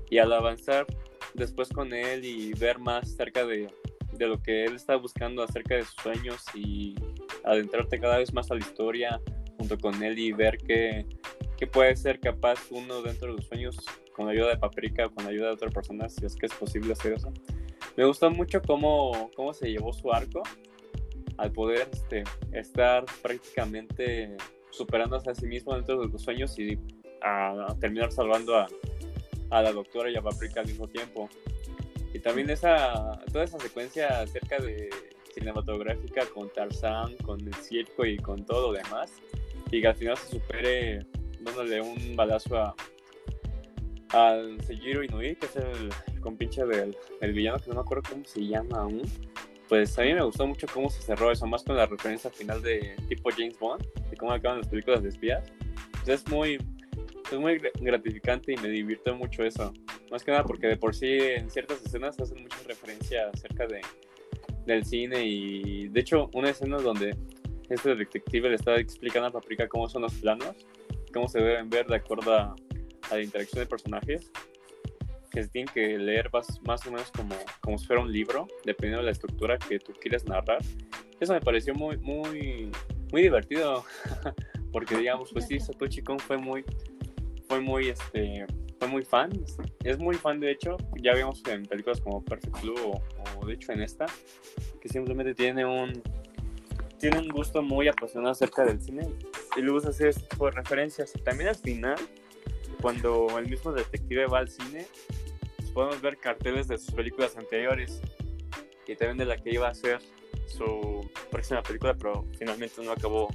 y 0.09 0.18
al 0.18 0.33
avanzar 0.33 0.87
después 1.35 1.70
con 1.70 1.92
él 1.92 2.24
y 2.24 2.53
ver 2.53 2.79
más 2.79 3.16
cerca 3.16 3.44
de, 3.44 3.66
de 4.12 4.26
lo 4.29 4.40
que 4.40 4.64
él 4.64 4.76
está 4.76 4.94
buscando 4.94 5.42
acerca 5.42 5.74
de 5.74 5.83
sus 5.83 5.96
sueños 5.96 6.44
y 6.55 6.94
adentrarte 7.42 7.98
cada 7.98 8.18
vez 8.18 8.33
más 8.33 8.48
a 8.53 8.55
la 8.55 8.61
historia 8.61 9.20
junto 9.59 9.76
con 9.76 10.00
él 10.05 10.20
y 10.20 10.31
ver 10.31 10.57
qué, 10.59 11.05
qué 11.59 11.66
puede 11.66 11.96
ser 11.96 12.20
capaz 12.20 12.61
uno 12.70 13.03
dentro 13.03 13.26
de 13.26 13.38
los 13.38 13.46
sueños 13.48 13.76
con 14.12 14.26
la 14.26 14.33
ayuda 14.35 14.50
de 14.50 14.57
Paprika 14.57 15.07
o 15.07 15.11
con 15.11 15.24
la 15.24 15.31
ayuda 15.31 15.48
de 15.48 15.55
otra 15.55 15.70
persona, 15.70 16.09
si 16.09 16.24
es 16.24 16.37
que 16.37 16.46
es 16.46 16.55
posible 16.55 16.92
hacer 16.92 17.14
eso. 17.14 17.33
Me 17.96 18.04
gustó 18.04 18.30
mucho 18.30 18.60
cómo, 18.62 19.30
cómo 19.34 19.52
se 19.52 19.70
llevó 19.70 19.92
su 19.92 20.12
arco 20.12 20.42
al 21.36 21.52
poder 21.52 21.88
este, 21.92 22.24
estar 22.52 23.04
prácticamente 23.22 24.36
superándose 24.70 25.30
a 25.30 25.34
sí 25.34 25.46
mismo 25.46 25.74
dentro 25.74 26.00
de 26.00 26.08
los 26.08 26.22
sueños 26.22 26.58
y 26.58 26.78
a, 27.22 27.74
terminar 27.80 28.12
salvando 28.12 28.56
a, 28.56 28.68
a, 29.50 29.62
la 29.62 29.72
doctora 29.72 30.10
y 30.10 30.16
a 30.16 30.22
Paprika 30.22 30.60
al 30.60 30.66
mismo 30.66 30.86
tiempo. 30.88 31.28
Y 32.12 32.18
también 32.18 32.50
esa, 32.50 33.18
toda 33.32 33.44
esa 33.44 33.58
secuencia 33.58 34.20
acerca 34.20 34.58
de 34.58 34.90
cinematográfica 35.32 36.26
con 36.26 36.50
Tarzán, 36.52 37.16
con 37.18 37.40
el 37.40 37.54
circo 37.54 38.04
y 38.04 38.16
con 38.16 38.44
todo 38.44 38.72
lo 38.72 38.78
demás, 38.78 39.12
y 39.70 39.80
que 39.80 39.86
al 39.86 39.96
final 39.96 40.16
se 40.16 40.38
supere 40.38 41.06
dándole 41.40 41.80
un 41.80 42.16
balazo 42.16 42.56
a, 42.58 42.74
al 44.12 44.60
Seijiro 44.62 45.02
Inui, 45.02 45.36
que 45.36 45.46
es 45.46 45.56
el, 45.56 46.20
compinche 46.20 46.64
del 46.64 46.96
el 47.20 47.32
villano, 47.32 47.58
que 47.58 47.68
no 47.68 47.76
me 47.76 47.80
acuerdo 47.80 48.02
cómo 48.10 48.24
se 48.24 48.46
llama 48.46 48.80
aún. 48.80 49.02
Pues 49.68 49.96
a 49.98 50.02
mí 50.02 50.12
me 50.12 50.22
gustó 50.22 50.46
mucho 50.46 50.66
cómo 50.72 50.90
se 50.90 51.00
cerró 51.00 51.30
eso, 51.30 51.46
más 51.46 51.62
con 51.62 51.76
la 51.76 51.86
referencia 51.86 52.30
final 52.30 52.60
de 52.60 52.96
tipo 53.08 53.30
James 53.30 53.58
Bond, 53.58 53.86
de 54.10 54.16
cómo 54.16 54.32
acaban 54.32 54.58
las 54.58 54.68
películas 54.68 55.02
de 55.02 55.10
espías. 55.10 55.52
Pues 55.92 56.08
es 56.08 56.28
muy, 56.28 56.58
es 57.30 57.38
muy 57.38 57.58
gratificante 57.80 58.52
y 58.52 58.56
me 58.56 58.68
divirtió 58.68 59.14
mucho 59.14 59.44
eso. 59.44 59.72
Más 60.10 60.24
que 60.24 60.32
nada 60.32 60.44
porque 60.44 60.66
de 60.66 60.76
por 60.76 60.94
sí 60.94 61.18
en 61.20 61.48
ciertas 61.50 61.84
escenas 61.84 62.18
hacen 62.18 62.42
mucha 62.42 62.56
referencia 62.66 63.30
acerca 63.32 63.66
de, 63.68 63.80
del 64.66 64.84
cine 64.84 65.24
y 65.24 65.88
de 65.88 66.00
hecho 66.00 66.30
una 66.34 66.50
escena 66.50 66.78
donde 66.78 67.16
este 67.68 67.94
detective 67.94 68.48
le 68.48 68.56
está 68.56 68.76
explicando 68.76 69.28
a 69.28 69.30
Paprika 69.30 69.68
cómo 69.68 69.88
son 69.88 70.02
los 70.02 70.14
planos, 70.14 70.56
cómo 71.12 71.28
se 71.28 71.38
deben 71.38 71.70
ver 71.70 71.86
de 71.86 71.96
acuerdo 71.96 72.34
a 72.34 72.56
a 73.10 73.16
la 73.16 73.22
interacción 73.22 73.60
de 73.62 73.66
personajes, 73.66 74.30
que 75.30 75.42
se 75.42 75.48
tienen 75.48 75.72
que 75.72 75.98
leer 75.98 76.30
más, 76.32 76.60
más, 76.62 76.86
o 76.86 76.90
menos 76.90 77.10
como, 77.12 77.34
como 77.60 77.78
si 77.78 77.86
fuera 77.86 78.02
un 78.02 78.12
libro, 78.12 78.48
dependiendo 78.64 78.98
de 78.98 79.06
la 79.06 79.12
estructura 79.12 79.58
que 79.58 79.78
tú 79.78 79.92
quieras 80.00 80.24
narrar. 80.24 80.58
Eso 81.20 81.32
me 81.32 81.40
pareció 81.40 81.74
muy, 81.74 81.96
muy, 81.98 82.70
muy 83.12 83.22
divertido, 83.22 83.84
porque 84.72 84.96
digamos, 84.96 85.30
pues 85.32 85.46
sí, 85.46 85.60
Satoshi 85.60 86.02
Kon 86.02 86.18
fue 86.18 86.36
muy, 86.36 86.64
fue 87.48 87.60
muy, 87.60 87.88
este, 87.88 88.46
fue 88.78 88.88
muy 88.88 89.02
fan, 89.02 89.30
es 89.84 89.98
muy 89.98 90.16
fan 90.16 90.40
de 90.40 90.50
hecho, 90.50 90.76
ya 91.02 91.14
vimos 91.14 91.42
en 91.46 91.64
películas 91.66 92.00
como 92.00 92.24
Perfect 92.24 92.62
Blue 92.62 92.74
o, 92.80 93.02
o 93.38 93.46
de 93.46 93.54
hecho 93.54 93.72
en 93.72 93.82
esta, 93.82 94.06
que 94.80 94.88
simplemente 94.88 95.34
tiene 95.34 95.64
un, 95.64 96.02
tiene 97.00 97.18
un 97.18 97.28
gusto 97.28 97.62
muy 97.62 97.88
apasionado 97.88 98.32
acerca 98.32 98.64
del 98.64 98.80
cine 98.80 99.08
y 99.56 99.66
gusta 99.66 99.88
hacer 99.88 100.14
referencias. 100.54 101.12
Y 101.16 101.20
también 101.22 101.48
al 101.48 101.56
final, 101.56 101.96
cuando 102.80 103.38
el 103.38 103.48
mismo 103.48 103.72
detective 103.72 104.26
va 104.26 104.38
al 104.38 104.48
cine, 104.48 104.86
pues, 105.56 105.70
podemos 105.70 106.00
ver 106.00 106.18
carteles 106.18 106.68
de 106.68 106.78
sus 106.78 106.92
películas 106.92 107.36
anteriores 107.36 108.00
y 108.86 108.96
también 108.96 109.18
de 109.18 109.24
la 109.24 109.36
que 109.36 109.50
iba 109.50 109.68
a 109.68 109.74
ser 109.74 110.00
su 110.46 111.08
próxima 111.30 111.62
película, 111.62 111.94
pero 111.94 112.24
finalmente 112.38 112.82
no 112.82 112.92
acabó 112.92 113.28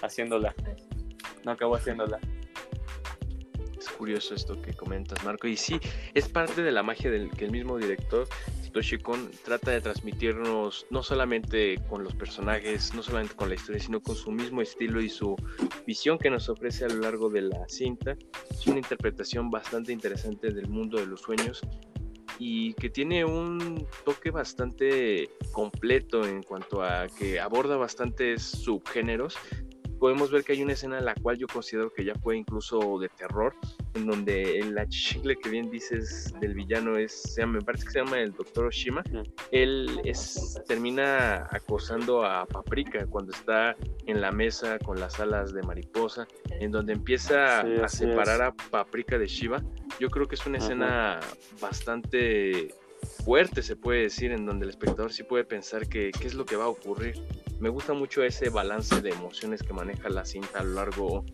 haciéndola. 0.00 0.54
No 1.44 1.52
acabó 1.52 1.76
haciéndola. 1.76 2.18
Es 3.78 3.88
curioso 3.90 4.34
esto 4.34 4.60
que 4.62 4.72
comentas, 4.72 5.22
Marco. 5.24 5.46
Y 5.46 5.56
sí, 5.56 5.78
es 6.14 6.28
parte 6.28 6.62
de 6.62 6.72
la 6.72 6.82
magia 6.82 7.10
del 7.10 7.30
que 7.30 7.44
el 7.44 7.50
mismo 7.50 7.76
director 7.76 8.26
Satoshi 8.74 8.98
trata 9.44 9.70
de 9.70 9.80
transmitirnos 9.80 10.84
no 10.90 11.04
solamente 11.04 11.78
con 11.88 12.02
los 12.02 12.12
personajes, 12.16 12.92
no 12.92 13.04
solamente 13.04 13.36
con 13.36 13.48
la 13.48 13.54
historia, 13.54 13.80
sino 13.80 14.02
con 14.02 14.16
su 14.16 14.32
mismo 14.32 14.62
estilo 14.62 15.00
y 15.00 15.08
su 15.08 15.36
visión 15.86 16.18
que 16.18 16.28
nos 16.28 16.48
ofrece 16.48 16.84
a 16.84 16.88
lo 16.88 16.96
largo 16.96 17.30
de 17.30 17.42
la 17.42 17.68
cinta. 17.68 18.16
Es 18.50 18.66
una 18.66 18.78
interpretación 18.78 19.48
bastante 19.48 19.92
interesante 19.92 20.50
del 20.50 20.68
mundo 20.68 20.98
de 20.98 21.06
los 21.06 21.20
sueños 21.20 21.60
y 22.40 22.74
que 22.74 22.90
tiene 22.90 23.24
un 23.24 23.86
toque 24.04 24.32
bastante 24.32 25.30
completo 25.52 26.26
en 26.26 26.42
cuanto 26.42 26.82
a 26.82 27.06
que 27.06 27.38
aborda 27.38 27.76
bastantes 27.76 28.42
subgéneros 28.42 29.36
podemos 29.98 30.30
ver 30.30 30.44
que 30.44 30.52
hay 30.52 30.62
una 30.62 30.72
escena 30.72 30.98
en 30.98 31.04
la 31.04 31.14
cual 31.14 31.38
yo 31.38 31.46
considero 31.46 31.92
que 31.92 32.04
ya 32.04 32.14
fue 32.16 32.36
incluso 32.36 32.98
de 32.98 33.08
terror, 33.08 33.54
en 33.94 34.06
donde 34.06 34.58
el 34.58 34.76
achichicle 34.76 35.36
que 35.36 35.50
bien 35.50 35.70
dices 35.70 36.32
del 36.40 36.54
villano 36.54 36.96
es, 36.96 37.12
se 37.12 37.46
me 37.46 37.60
parece 37.60 37.84
que 37.84 37.90
se 37.92 37.98
llama 38.00 38.20
el 38.20 38.32
doctor 38.32 38.66
Oshima, 38.66 39.02
él 39.50 40.00
es, 40.04 40.60
termina 40.66 41.46
acosando 41.50 42.24
a 42.24 42.46
Paprika 42.46 43.06
cuando 43.06 43.32
está 43.32 43.76
en 44.06 44.20
la 44.20 44.32
mesa 44.32 44.78
con 44.78 44.98
las 44.98 45.20
alas 45.20 45.52
de 45.52 45.62
mariposa, 45.62 46.26
en 46.60 46.70
donde 46.70 46.92
empieza 46.92 47.60
a 47.60 47.88
separar 47.88 48.42
a 48.42 48.52
Paprika 48.52 49.18
de 49.18 49.26
Shiva. 49.26 49.62
Yo 50.00 50.08
creo 50.10 50.26
que 50.26 50.34
es 50.34 50.46
una 50.46 50.58
escena 50.58 51.20
bastante 51.60 52.74
fuerte, 53.24 53.62
se 53.62 53.76
puede 53.76 54.02
decir, 54.02 54.32
en 54.32 54.46
donde 54.46 54.64
el 54.64 54.70
espectador 54.70 55.12
sí 55.12 55.22
puede 55.22 55.44
pensar 55.44 55.88
que 55.88 56.10
qué 56.10 56.26
es 56.26 56.34
lo 56.34 56.44
que 56.44 56.56
va 56.56 56.64
a 56.64 56.68
ocurrir. 56.68 57.14
Me 57.64 57.70
gusta 57.70 57.94
mucho 57.94 58.22
ese 58.22 58.50
balance 58.50 59.00
de 59.00 59.08
emociones 59.08 59.62
que 59.62 59.72
maneja 59.72 60.10
la 60.10 60.26
cinta 60.26 60.58
a 60.58 60.62
lo 60.62 60.74
largo 60.74 61.24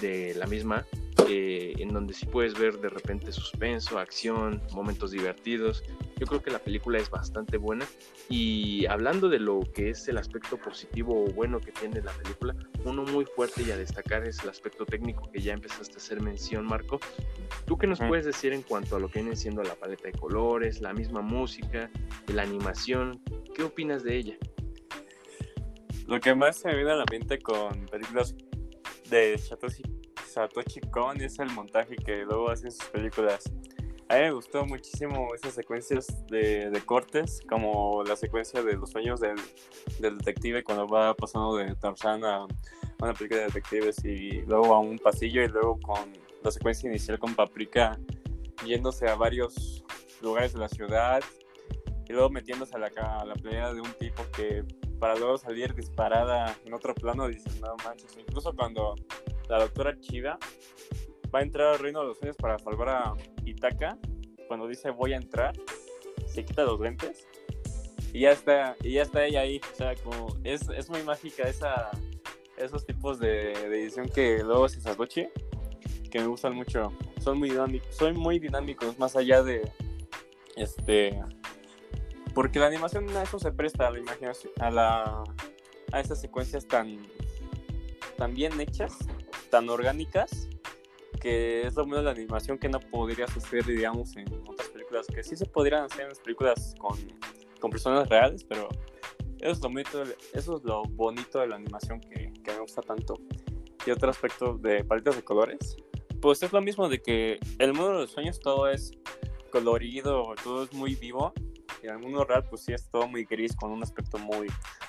de 0.00 0.34
la 0.34 0.46
misma, 0.46 0.86
eh, 1.28 1.74
en 1.76 1.92
donde 1.92 2.14
sí 2.14 2.24
puedes 2.24 2.58
ver 2.58 2.78
de 2.78 2.88
repente 2.88 3.32
suspenso, 3.32 3.98
acción, 3.98 4.62
momentos 4.72 5.10
divertidos. 5.10 5.84
Yo 6.18 6.26
creo 6.26 6.42
que 6.42 6.50
la 6.50 6.58
película 6.58 6.98
es 6.98 7.10
bastante 7.10 7.58
buena 7.58 7.84
y 8.30 8.86
hablando 8.86 9.28
de 9.28 9.40
lo 9.40 9.60
que 9.74 9.90
es 9.90 10.08
el 10.08 10.16
aspecto 10.16 10.56
positivo 10.56 11.22
o 11.22 11.30
bueno 11.34 11.60
que 11.60 11.70
tiene 11.70 12.00
la 12.00 12.12
película, 12.12 12.56
uno 12.86 13.02
muy 13.02 13.26
fuerte 13.26 13.62
y 13.62 13.70
a 13.70 13.76
destacar 13.76 14.26
es 14.26 14.42
el 14.42 14.48
aspecto 14.48 14.86
técnico 14.86 15.30
que 15.30 15.42
ya 15.42 15.52
empezaste 15.52 15.92
a 15.92 15.96
hacer 15.98 16.22
mención, 16.22 16.64
Marco. 16.64 16.98
¿Tú 17.66 17.76
qué 17.76 17.86
nos 17.86 17.98
puedes 17.98 18.24
decir 18.24 18.54
en 18.54 18.62
cuanto 18.62 18.96
a 18.96 19.00
lo 19.00 19.10
que 19.10 19.20
viene 19.20 19.36
siendo 19.36 19.62
la 19.62 19.74
paleta 19.74 20.04
de 20.04 20.12
colores, 20.12 20.80
la 20.80 20.94
misma 20.94 21.20
música, 21.20 21.90
la 22.28 22.40
animación? 22.40 23.20
¿Qué 23.54 23.64
opinas 23.64 24.02
de 24.02 24.16
ella? 24.16 24.38
Lo 26.06 26.20
que 26.20 26.34
más 26.34 26.56
se 26.56 26.68
me 26.68 26.76
viene 26.76 26.90
a 26.90 26.96
la 26.96 27.06
mente 27.10 27.38
con 27.38 27.86
películas 27.86 28.34
de 29.08 29.38
Satoshi, 29.38 29.82
Satoshi 30.26 30.80
Kon 30.90 31.20
es 31.20 31.38
el 31.38 31.50
montaje 31.50 31.96
que 31.96 32.24
luego 32.24 32.50
hacen 32.50 32.70
sus 32.70 32.84
películas. 32.90 33.50
A 34.08 34.16
mí 34.16 34.20
me 34.20 34.32
gustó 34.32 34.66
muchísimo 34.66 35.34
esas 35.34 35.54
secuencias 35.54 36.26
de, 36.26 36.68
de 36.68 36.80
cortes, 36.82 37.40
como 37.48 38.04
la 38.04 38.16
secuencia 38.16 38.62
de 38.62 38.74
los 38.76 38.90
sueños 38.90 39.18
del, 39.18 39.36
del, 39.98 40.18
detective 40.18 40.62
cuando 40.62 40.86
va 40.86 41.14
pasando 41.14 41.56
de 41.56 41.74
Tarzán 41.76 42.22
a 42.22 42.46
una 43.00 43.14
película 43.14 43.40
de 43.40 43.46
detectives 43.46 44.04
y 44.04 44.42
luego 44.42 44.74
a 44.74 44.80
un 44.80 44.98
pasillo 44.98 45.42
y 45.42 45.48
luego 45.48 45.80
con 45.80 46.12
la 46.42 46.50
secuencia 46.50 46.88
inicial 46.90 47.18
con 47.18 47.34
Paprika 47.34 47.98
yéndose 48.66 49.08
a 49.08 49.14
varios 49.14 49.82
lugares 50.20 50.52
de 50.52 50.58
la 50.58 50.68
ciudad 50.68 51.22
y 52.06 52.12
luego 52.12 52.28
metiéndose 52.28 52.76
a 52.76 52.78
la, 52.78 52.88
a 52.88 53.24
la 53.24 53.34
pelea 53.34 53.72
de 53.72 53.80
un 53.80 53.92
tipo 53.94 54.22
que 54.36 54.64
para 55.04 55.16
luego 55.16 55.36
salir 55.36 55.74
disparada 55.74 56.56
en 56.64 56.72
otro 56.72 56.94
plano, 56.94 57.28
dices, 57.28 57.60
no 57.60 57.76
manches. 57.84 58.16
Incluso 58.16 58.54
cuando 58.54 58.94
la 59.50 59.58
doctora 59.58 60.00
Chiva 60.00 60.38
va 61.32 61.40
a 61.40 61.42
entrar 61.42 61.74
al 61.74 61.78
Reino 61.78 62.00
de 62.00 62.06
los 62.06 62.16
Sueños 62.16 62.38
para 62.38 62.58
salvar 62.58 62.88
a 62.88 63.12
Itaka, 63.44 63.98
cuando 64.48 64.66
dice 64.66 64.88
voy 64.88 65.12
a 65.12 65.16
entrar, 65.16 65.52
se 66.24 66.42
quita 66.42 66.64
los 66.64 66.80
lentes 66.80 67.28
y 68.14 68.20
ya 68.20 68.32
está, 68.32 68.76
y 68.82 68.92
ya 68.92 69.02
está 69.02 69.26
ella 69.26 69.40
ahí. 69.40 69.60
O 69.74 69.76
sea, 69.76 69.94
como 69.96 70.28
es, 70.42 70.70
es 70.70 70.88
muy 70.88 71.02
mágica 71.02 71.42
esa, 71.42 71.90
esos 72.56 72.86
tipos 72.86 73.18
de, 73.18 73.52
edición 73.52 74.08
que 74.08 74.38
luego 74.42 74.70
se 74.70 74.80
Satoshi, 74.80 75.28
que 76.10 76.18
me 76.18 76.28
gustan 76.28 76.54
mucho. 76.54 76.94
Son 77.20 77.38
muy 77.38 77.50
dinámicos, 77.50 77.94
son 77.94 78.16
muy 78.16 78.38
dinámicos, 78.38 78.98
más 78.98 79.16
allá 79.16 79.42
de 79.42 79.70
este 80.56 81.20
Porque 82.34 82.58
la 82.58 82.66
animación 82.66 83.08
a 83.16 83.22
eso 83.22 83.38
se 83.38 83.52
presta 83.52 83.86
a 83.86 83.90
la 83.90 83.98
imaginación, 83.98 84.52
a 84.60 84.70
la 84.70 85.24
a 85.92 86.00
esas 86.00 86.20
secuencias 86.20 86.66
tan 86.66 87.06
tan 88.16 88.34
bien 88.34 88.60
hechas, 88.60 88.98
tan 89.50 89.68
orgánicas, 89.68 90.48
que 91.20 91.66
es 91.66 91.74
lo 91.74 91.84
de 91.84 92.02
la 92.02 92.10
animación 92.10 92.58
que 92.58 92.68
no 92.68 92.80
podría 92.80 93.26
suceder, 93.28 93.64
digamos, 93.64 94.16
en 94.16 94.26
otras 94.46 94.68
películas, 94.68 95.06
que 95.06 95.22
sí 95.22 95.36
se 95.36 95.46
podrían 95.46 95.84
hacer 95.84 96.02
en 96.02 96.08
las 96.10 96.20
películas 96.20 96.74
con, 96.78 96.98
con 97.60 97.70
personas 97.70 98.08
reales, 98.08 98.44
pero 98.44 98.68
eso 99.40 99.52
es, 99.52 99.60
lo 99.60 99.68
bonito, 99.68 100.02
eso 100.32 100.56
es 100.56 100.64
lo 100.64 100.82
bonito 100.84 101.40
de 101.40 101.48
la 101.48 101.56
animación 101.56 102.00
que, 102.00 102.32
que 102.42 102.52
me 102.52 102.60
gusta 102.60 102.82
tanto. 102.82 103.18
Y 103.86 103.90
otro 103.90 104.10
aspecto 104.10 104.56
de 104.58 104.84
paletas 104.84 105.16
de 105.16 105.22
colores, 105.22 105.76
pues 106.20 106.42
es 106.42 106.52
lo 106.52 106.60
mismo 106.60 106.88
de 106.88 107.02
que 107.02 107.38
el 107.58 107.74
mundo 107.74 107.92
de 107.92 107.98
los 108.00 108.10
sueños 108.10 108.40
todo 108.40 108.68
es 108.68 108.92
colorido, 109.50 110.34
todo 110.42 110.64
es 110.64 110.72
muy 110.72 110.94
vivo. 110.94 111.32
Y 111.82 111.86
el 111.86 111.98
mundo 111.98 112.24
real, 112.24 112.44
pues 112.48 112.62
sí 112.62 112.72
es 112.72 112.88
todo 112.88 113.06
muy 113.06 113.24
gris, 113.24 113.54
con 113.56 113.70
un 113.70 113.82
aspecto 113.82 114.18
muy, 114.18 114.46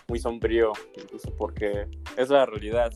muy 0.07 0.19
sombrío, 0.19 0.71
incluso 0.95 1.35
porque 1.35 1.87
es 2.17 2.29
la 2.29 2.45
realidad. 2.45 2.93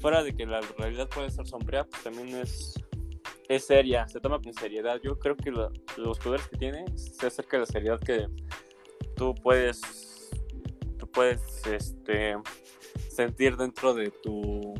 Fuera 0.00 0.22
de 0.22 0.34
que 0.34 0.46
la 0.46 0.60
realidad 0.78 1.08
puede 1.08 1.30
ser 1.30 1.46
sombría, 1.46 1.84
pues 1.84 2.02
también 2.02 2.28
es, 2.36 2.74
es 3.48 3.66
seria, 3.66 4.06
se 4.08 4.20
toma 4.20 4.40
con 4.40 4.54
seriedad. 4.54 5.00
Yo 5.02 5.18
creo 5.18 5.36
que 5.36 5.50
los 5.50 6.18
poderes 6.18 6.48
que 6.48 6.56
tiene 6.56 6.84
se 6.96 7.26
acerca 7.26 7.56
de 7.56 7.60
la 7.60 7.66
seriedad 7.66 8.00
que 8.00 8.26
tú 9.16 9.34
puedes, 9.34 10.30
tú 10.98 11.10
puedes 11.10 11.66
este, 11.66 12.36
sentir 13.10 13.56
dentro 13.56 13.92
de 13.94 14.10
tu 14.22 14.74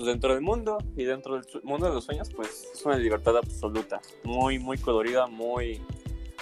pues, 0.00 0.06
dentro 0.06 0.32
del 0.32 0.40
mundo 0.40 0.78
y 0.96 1.04
dentro 1.04 1.34
del 1.34 1.44
mundo 1.62 1.86
de 1.86 1.92
los 1.92 2.04
sueños 2.04 2.30
pues 2.34 2.70
es 2.72 2.86
una 2.86 2.96
libertad 2.96 3.36
absoluta 3.36 4.00
muy 4.24 4.58
muy 4.58 4.78
colorida 4.78 5.26
muy 5.26 5.82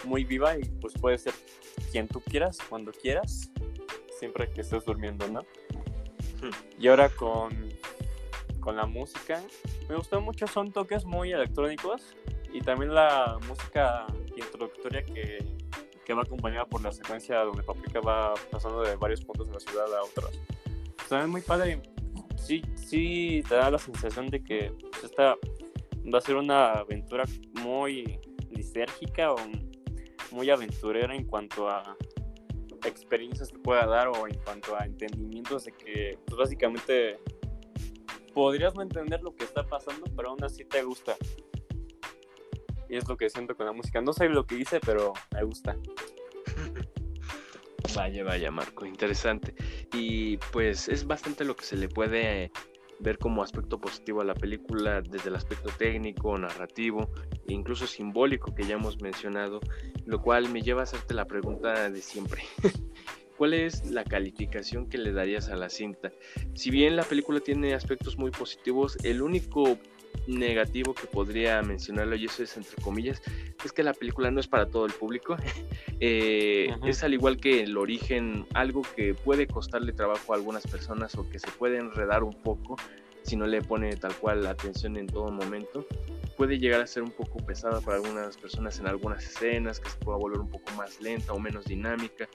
muy 0.04 0.24
viva 0.24 0.56
y 0.58 0.64
pues 0.64 0.94
puede 0.94 1.18
ser 1.18 1.34
quien 1.90 2.08
tú 2.08 2.20
quieras 2.20 2.58
cuando 2.68 2.92
quieras 2.92 3.50
siempre 4.18 4.50
que 4.50 4.62
estés 4.62 4.84
durmiendo 4.84 5.28
no 5.28 5.42
y 6.78 6.88
ahora 6.88 7.08
con 7.08 7.68
con 8.68 8.76
la 8.76 8.86
música. 8.86 9.42
Me 9.88 9.96
gustó 9.96 10.20
mucho 10.20 10.46
son 10.46 10.70
toques 10.72 11.04
muy 11.06 11.32
electrónicos 11.32 12.14
y 12.52 12.60
también 12.60 12.94
la 12.94 13.38
música 13.48 14.06
introductoria 14.36 15.02
que, 15.04 15.38
que 16.04 16.12
va 16.12 16.22
acompañada 16.22 16.66
por 16.66 16.82
la 16.82 16.92
secuencia 16.92 17.38
donde 17.38 17.62
Paprika 17.62 18.00
va 18.00 18.34
pasando 18.50 18.82
de 18.82 18.96
varios 18.96 19.24
puntos 19.24 19.48
de 19.48 19.54
la 19.54 19.60
ciudad 19.60 19.86
a 19.94 20.02
otros. 20.02 20.38
También 21.08 21.30
muy 21.30 21.40
padre. 21.40 21.80
Sí, 22.36 22.62
sí, 22.74 23.42
te 23.48 23.54
da 23.54 23.70
la 23.70 23.78
sensación 23.78 24.28
de 24.28 24.42
que 24.42 24.72
pues, 24.90 25.04
esta 25.04 25.36
va 26.12 26.18
a 26.18 26.20
ser 26.20 26.36
una 26.36 26.72
aventura 26.72 27.24
muy 27.62 28.20
lisérgica 28.50 29.32
o 29.32 29.38
muy 30.32 30.50
aventurera 30.50 31.14
en 31.14 31.24
cuanto 31.24 31.68
a 31.68 31.96
experiencias 32.84 33.50
que 33.50 33.58
pueda 33.58 33.86
dar 33.86 34.08
o 34.08 34.26
en 34.26 34.34
cuanto 34.44 34.76
a 34.76 34.84
entendimientos 34.84 35.64
de 35.64 35.72
que 35.72 36.18
pues, 36.26 36.38
básicamente 36.38 37.18
podrías 38.34 38.74
no 38.74 38.82
entender 38.82 39.22
lo 39.22 39.34
que 39.34 39.44
está 39.44 39.64
pasando, 39.66 40.04
pero 40.16 40.30
aún 40.30 40.44
así 40.44 40.64
te 40.64 40.82
gusta. 40.82 41.16
Y 42.88 42.96
es 42.96 43.08
lo 43.08 43.16
que 43.16 43.28
siento 43.28 43.54
con 43.56 43.66
la 43.66 43.72
música. 43.72 44.00
No 44.00 44.12
sé 44.12 44.28
lo 44.28 44.46
que 44.46 44.54
dice, 44.54 44.80
pero 44.80 45.12
me 45.34 45.42
gusta. 45.44 45.76
Vaya, 47.94 48.22
vaya, 48.22 48.50
Marco, 48.50 48.86
interesante. 48.86 49.54
Y 49.92 50.36
pues 50.52 50.88
es 50.88 51.06
bastante 51.06 51.44
lo 51.44 51.56
que 51.56 51.64
se 51.64 51.74
le 51.74 51.88
puede 51.88 52.52
ver 53.00 53.18
como 53.18 53.42
aspecto 53.42 53.80
positivo 53.80 54.20
a 54.20 54.24
la 54.24 54.34
película 54.34 55.00
desde 55.02 55.28
el 55.28 55.36
aspecto 55.36 55.70
técnico, 55.78 56.36
narrativo 56.36 57.10
e 57.46 57.52
incluso 57.52 57.86
simbólico 57.86 58.54
que 58.54 58.64
ya 58.64 58.74
hemos 58.74 59.00
mencionado, 59.00 59.60
lo 60.06 60.20
cual 60.22 60.48
me 60.50 60.62
lleva 60.62 60.80
a 60.80 60.84
hacerte 60.84 61.14
la 61.14 61.26
pregunta 61.26 61.90
de 61.90 62.02
siempre. 62.02 62.42
¿Cuál 63.36 63.54
es 63.54 63.88
la 63.92 64.02
calificación 64.02 64.88
que 64.88 64.98
le 64.98 65.12
darías 65.12 65.48
a 65.48 65.54
la 65.54 65.68
cinta? 65.68 66.10
Si 66.54 66.70
bien 66.70 66.96
la 66.96 67.04
película 67.04 67.38
tiene 67.38 67.72
aspectos 67.72 68.18
muy 68.18 68.32
positivos, 68.32 68.96
el 69.04 69.22
único 69.22 69.78
negativo 70.28 70.94
que 70.94 71.06
podría 71.06 71.62
mencionarlo, 71.62 72.14
y 72.16 72.26
eso 72.26 72.42
es 72.42 72.56
entre 72.56 72.80
comillas, 72.82 73.20
es 73.64 73.72
que 73.72 73.82
la 73.82 73.94
película 73.94 74.30
no 74.30 74.40
es 74.40 74.46
para 74.46 74.66
todo 74.66 74.86
el 74.86 74.92
público. 74.92 75.36
Eh, 76.00 76.72
es 76.84 77.02
al 77.02 77.12
igual 77.12 77.38
que 77.38 77.60
el 77.64 77.76
origen, 77.76 78.46
algo 78.54 78.82
que 78.94 79.14
puede 79.14 79.48
costarle 79.48 79.92
trabajo 79.92 80.32
a 80.32 80.36
algunas 80.36 80.64
personas 80.64 81.16
o 81.16 81.28
que 81.28 81.40
se 81.40 81.50
puede 81.50 81.78
enredar 81.78 82.22
un 82.22 82.40
poco 82.40 82.76
si 83.24 83.36
no 83.36 83.46
le 83.46 83.62
pone 83.62 83.94
tal 83.96 84.14
cual 84.14 84.44
la 84.44 84.50
atención 84.50 84.96
en 84.96 85.08
todo 85.08 85.30
momento. 85.30 85.86
Puede 86.36 86.58
llegar 86.58 86.80
a 86.80 86.86
ser 86.86 87.02
un 87.02 87.10
poco 87.10 87.44
pesada 87.44 87.80
para 87.80 87.96
algunas 87.96 88.36
personas 88.36 88.78
en 88.78 88.86
algunas 88.86 89.24
escenas, 89.24 89.80
que 89.80 89.90
se 89.90 89.98
pueda 89.98 90.16
volver 90.18 90.38
un 90.38 90.50
poco 90.50 90.70
más 90.76 91.00
lenta 91.00 91.32
o 91.32 91.40
menos 91.40 91.64
dinámica. 91.64 92.28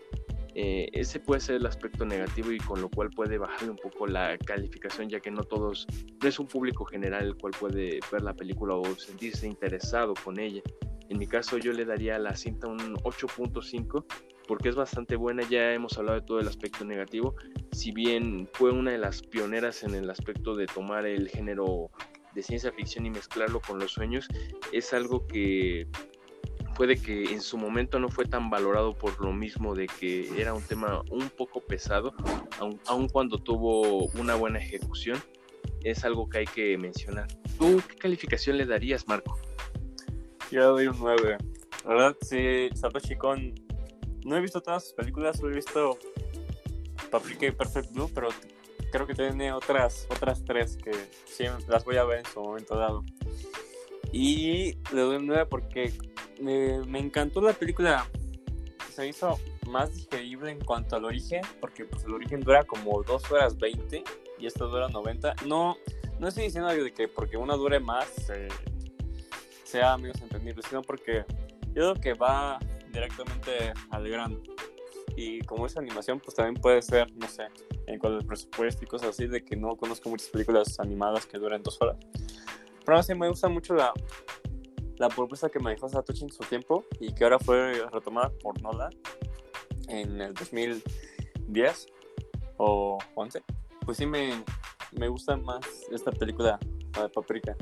Eh, 0.56 0.90
ese 0.94 1.20
puede 1.20 1.42
ser 1.42 1.56
el 1.56 1.66
aspecto 1.66 2.06
negativo 2.06 2.52
y 2.52 2.60
con 2.60 2.80
lo 2.80 2.90
cual 2.90 3.10
puede 3.10 3.38
bajarle 3.38 3.72
un 3.72 3.78
poco 3.78 4.06
la 4.06 4.38
calificación 4.38 5.10
ya 5.10 5.20
que 5.20 5.32
no 5.32 5.44
todos, 5.44 5.88
no 6.22 6.30
es 6.30 6.38
un 6.38 6.46
público 6.46 6.86
general 6.86 7.26
el 7.26 7.36
cual 7.36 7.54
puede 7.60 8.00
ver 8.12 8.22
la 8.22 8.36
película 8.36 8.76
o 8.76 8.86
sentirse 8.96 9.48
interesado 9.48 10.14
con 10.14 10.40
ella. 10.40 10.62
En 11.10 11.18
mi 11.18 11.28
caso 11.28 11.58
yo 11.58 11.74
le 11.74 11.86
daría 11.86 12.16
a 12.16 12.20
la 12.20 12.36
cinta 12.36 12.68
un 12.68 12.96
8.5 12.98 14.06
porque 14.48 14.70
es 14.70 14.76
bastante 14.76 15.16
buena, 15.16 15.44
ya 15.50 15.74
hemos 15.74 15.98
hablado 15.98 16.20
de 16.20 16.26
todo 16.26 16.40
el 16.40 16.48
aspecto 16.48 16.86
negativo, 16.86 17.36
si 17.72 17.92
bien 17.92 18.50
fue 18.54 18.72
una 18.72 18.92
de 18.92 18.98
las 18.98 19.22
pioneras 19.22 19.84
en 19.84 19.96
el 19.96 20.10
aspecto 20.10 20.54
de 20.54 20.66
tomar 20.68 21.06
el 21.06 21.30
género 21.30 21.90
de 22.36 22.42
ciencia 22.42 22.72
ficción 22.72 23.06
y 23.06 23.10
mezclarlo 23.10 23.62
con 23.62 23.80
los 23.80 23.92
sueños, 23.92 24.28
es 24.72 24.94
algo 24.94 25.26
que 25.28 25.88
puede 26.76 27.02
que 27.02 27.34
en 27.34 27.42
su 27.42 27.58
momento 27.58 28.00
no 28.00 28.10
fue 28.10 28.26
tan 28.26 28.50
valorado 28.50 28.94
por 28.94 29.20
lo 29.22 29.32
mismo 29.32 29.76
de 29.76 29.88
que 29.88 30.42
era 30.42 30.54
un 30.54 30.64
tema 30.64 31.02
un 31.10 31.30
poco 31.30 31.62
pesado, 31.62 32.14
aun, 32.88 33.10
cuando 33.10 33.38
tuvo 33.38 34.06
una 34.20 34.36
buena 34.36 34.60
ejecución, 34.60 35.22
es 35.84 36.04
algo 36.04 36.30
que 36.30 36.40
hay 36.40 36.46
que 36.46 36.78
mencionar. 36.78 37.28
¿Tú 37.58 37.82
qué 37.88 37.96
calificación 37.96 38.58
le 38.58 38.66
darías, 38.66 39.08
Marco? 39.08 39.38
Yo 40.52 40.72
doy 40.72 40.88
un 40.88 40.98
9. 41.00 41.38
La 41.86 41.90
verdad, 41.90 42.16
sí, 42.22 42.70
Satoshi 42.74 43.16
Kon, 43.16 43.54
no 44.26 44.38
he 44.38 44.42
visto 44.42 44.62
todas 44.62 44.86
sus 44.86 44.94
películas, 44.94 45.38
solo 45.38 45.52
he 45.52 45.56
visto 45.56 45.98
Paprika 47.12 47.46
y 47.46 47.52
Perfect 47.52 47.92
Blue, 47.92 48.10
pero 48.14 48.30
creo 48.92 49.06
que 49.08 49.14
tiene 49.14 49.52
otras, 49.52 50.08
otras 50.10 50.44
tres 50.46 50.78
que 50.78 50.92
sí 51.26 51.46
las 51.68 51.84
voy 51.84 51.98
a 51.98 52.04
ver 52.06 52.20
en 52.20 52.26
su 52.26 52.42
momento 52.42 52.78
dado. 52.78 53.04
Y 54.12 54.76
le 54.94 55.02
doy 55.02 55.18
un 55.18 55.26
9 55.26 55.48
porque 55.48 55.92
me, 56.44 57.00
encantó 57.00 57.42
la 57.42 57.54
película. 57.54 58.08
Se 58.92 59.08
hizo 59.08 59.40
más 59.68 59.96
digerible 59.96 60.52
en 60.52 60.64
cuanto 60.64 60.96
al 60.96 61.06
origen, 61.06 61.42
porque 61.60 61.86
pues 61.86 62.04
el 62.04 62.14
origen 62.14 62.42
dura 62.42 62.64
como 62.64 63.02
2 63.02 63.32
horas 63.32 63.58
20 63.58 64.04
y 64.38 64.46
esto 64.46 64.68
dura 64.68 64.88
90. 64.88 65.36
No, 65.48 65.78
no 66.20 66.28
estoy 66.28 66.44
diciendo 66.44 66.70
de 66.70 66.94
que 66.94 67.08
porque 67.08 67.38
uno 67.38 67.58
dure 67.58 67.80
más 67.80 68.08
sea 69.64 69.98
menos 69.98 70.22
entendible, 70.22 70.62
sino 70.68 70.84
porque 70.84 71.26
yo 71.74 71.74
creo 71.74 71.96
que 71.96 72.14
va 72.14 72.60
directamente 72.92 73.74
al 73.90 74.08
grano. 74.08 74.40
Y 75.16 75.42
como 75.42 75.66
es 75.66 75.78
animación, 75.78 76.20
pues 76.20 76.36
también 76.36 76.62
puede 76.62 76.82
ser, 76.82 77.12
no 77.16 77.28
sé, 77.28 77.48
en 77.88 78.00
cuanto 78.00 78.20
al 78.20 78.26
presupuesto 78.26 78.84
y 78.84 78.88
cosas 78.88 79.10
así, 79.10 79.28
de 79.28 79.44
que 79.44 79.56
no 79.56 79.76
conozco 79.76 80.10
muchas 80.10 80.30
películas 80.30 80.80
animadas 80.80 81.26
que 81.26 81.38
duren 81.40 81.64
dos 81.64 81.82
horas. 81.82 81.98
Pero 82.86 83.02
sí 83.02 83.16
me 83.16 83.30
gusta 83.30 83.48
mucho 83.48 83.74
la, 83.74 83.94
la 84.98 85.10
propuesta 85.10 85.50
que 85.50 85.60
manejó 85.60 85.90
Satoshi 85.90 86.26
en 86.26 86.32
su 86.32 86.44
tiempo 86.44 86.86
y 87.00 87.14
que 87.14 87.24
ahora 87.24 87.40
fue 87.40 87.86
retomada 87.92 88.32
por 88.42 88.62
Nolan 88.62 88.92
en 89.88 90.22
el 90.22 90.34
2010 90.34 91.88
o 92.58 92.98
11, 93.16 93.44
pues 93.86 93.98
sí 93.98 94.06
me, 94.06 94.44
me 94.92 95.08
gusta 95.08 95.36
más 95.36 95.66
esta 95.92 96.12
película, 96.12 96.60
la 96.96 97.04
de 97.04 97.10
Paprika. 97.10 97.56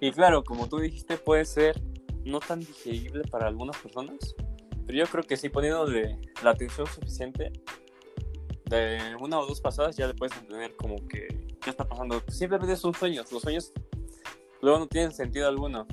Y 0.00 0.12
claro, 0.12 0.44
como 0.44 0.68
tú 0.68 0.78
dijiste, 0.78 1.16
puede 1.16 1.44
ser 1.44 1.80
no 2.24 2.40
tan 2.40 2.60
digerible 2.60 3.22
para 3.30 3.46
algunas 3.46 3.76
personas, 3.78 4.34
pero 4.86 4.98
yo 4.98 5.06
creo 5.06 5.24
que 5.24 5.36
sí 5.36 5.48
poniéndole 5.48 6.18
la 6.42 6.50
atención 6.50 6.86
suficiente 6.86 7.52
de 8.66 9.16
una 9.20 9.38
o 9.38 9.46
dos 9.46 9.60
pasadas 9.60 9.96
ya 9.96 10.06
le 10.08 10.14
puedes 10.14 10.36
entender 10.36 10.74
como 10.76 10.96
que 11.08 11.28
qué 11.60 11.70
está 11.70 11.88
pasando. 11.88 12.22
Simplemente 12.28 12.76
son 12.76 12.94
sueños, 12.94 13.30
los 13.32 13.42
sueños 13.42 13.72
luego 14.60 14.78
no 14.78 14.86
tienen 14.86 15.12
sentido 15.12 15.48
alguno 15.48 15.86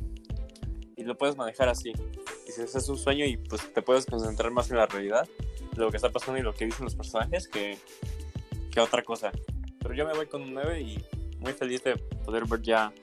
y 0.96 1.04
lo 1.04 1.18
puedes 1.18 1.36
manejar 1.36 1.70
así. 1.70 1.94
Ese 2.48 2.64
es 2.64 2.90
un 2.90 2.98
sueño 2.98 3.26
y 3.26 3.38
pues 3.38 3.74
te 3.74 3.82
puedes 3.82 4.06
concentrar 4.06 4.52
más 4.52 4.70
en 4.70 4.78
la 4.78 4.86
realidad, 4.86 5.28
lo 5.76 5.90
que 5.90 5.98
está 5.98 6.10
pasando 6.10 6.40
y 6.40 6.44
lo 6.44 6.54
que 6.54 6.66
dicen 6.66 6.86
los 6.86 6.96
personajes 6.96 7.48
que, 7.48 7.78
que 8.72 8.80
otra 8.80 9.04
cosa. 9.04 9.32
Pero 9.80 9.94
yo 9.94 10.06
me 10.06 10.14
voy 10.14 10.28
con 10.28 10.42
un 10.42 10.54
9 10.54 10.82
y 10.82 11.04
muy 11.40 11.54
feliz 11.54 11.84
de 11.84 11.98
poder 11.98 12.46
ver 12.46 12.62
ya 12.62 12.94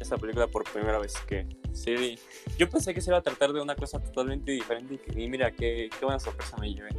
esta 0.00 0.16
película 0.16 0.46
por 0.46 0.64
primera 0.64 0.98
vez. 0.98 1.14
Que 1.26 1.46
sí, 1.72 2.18
yo 2.58 2.68
pensé 2.68 2.94
que 2.94 3.00
se 3.00 3.10
iba 3.10 3.18
a 3.18 3.22
tratar 3.22 3.52
de 3.52 3.60
una 3.60 3.76
cosa 3.76 4.02
totalmente 4.02 4.52
diferente 4.52 5.00
y, 5.14 5.28
mira, 5.28 5.50
qué, 5.50 5.90
qué 5.98 6.04
buena 6.04 6.18
sorpresa 6.18 6.56
me 6.58 6.72
llevé. 6.72 6.90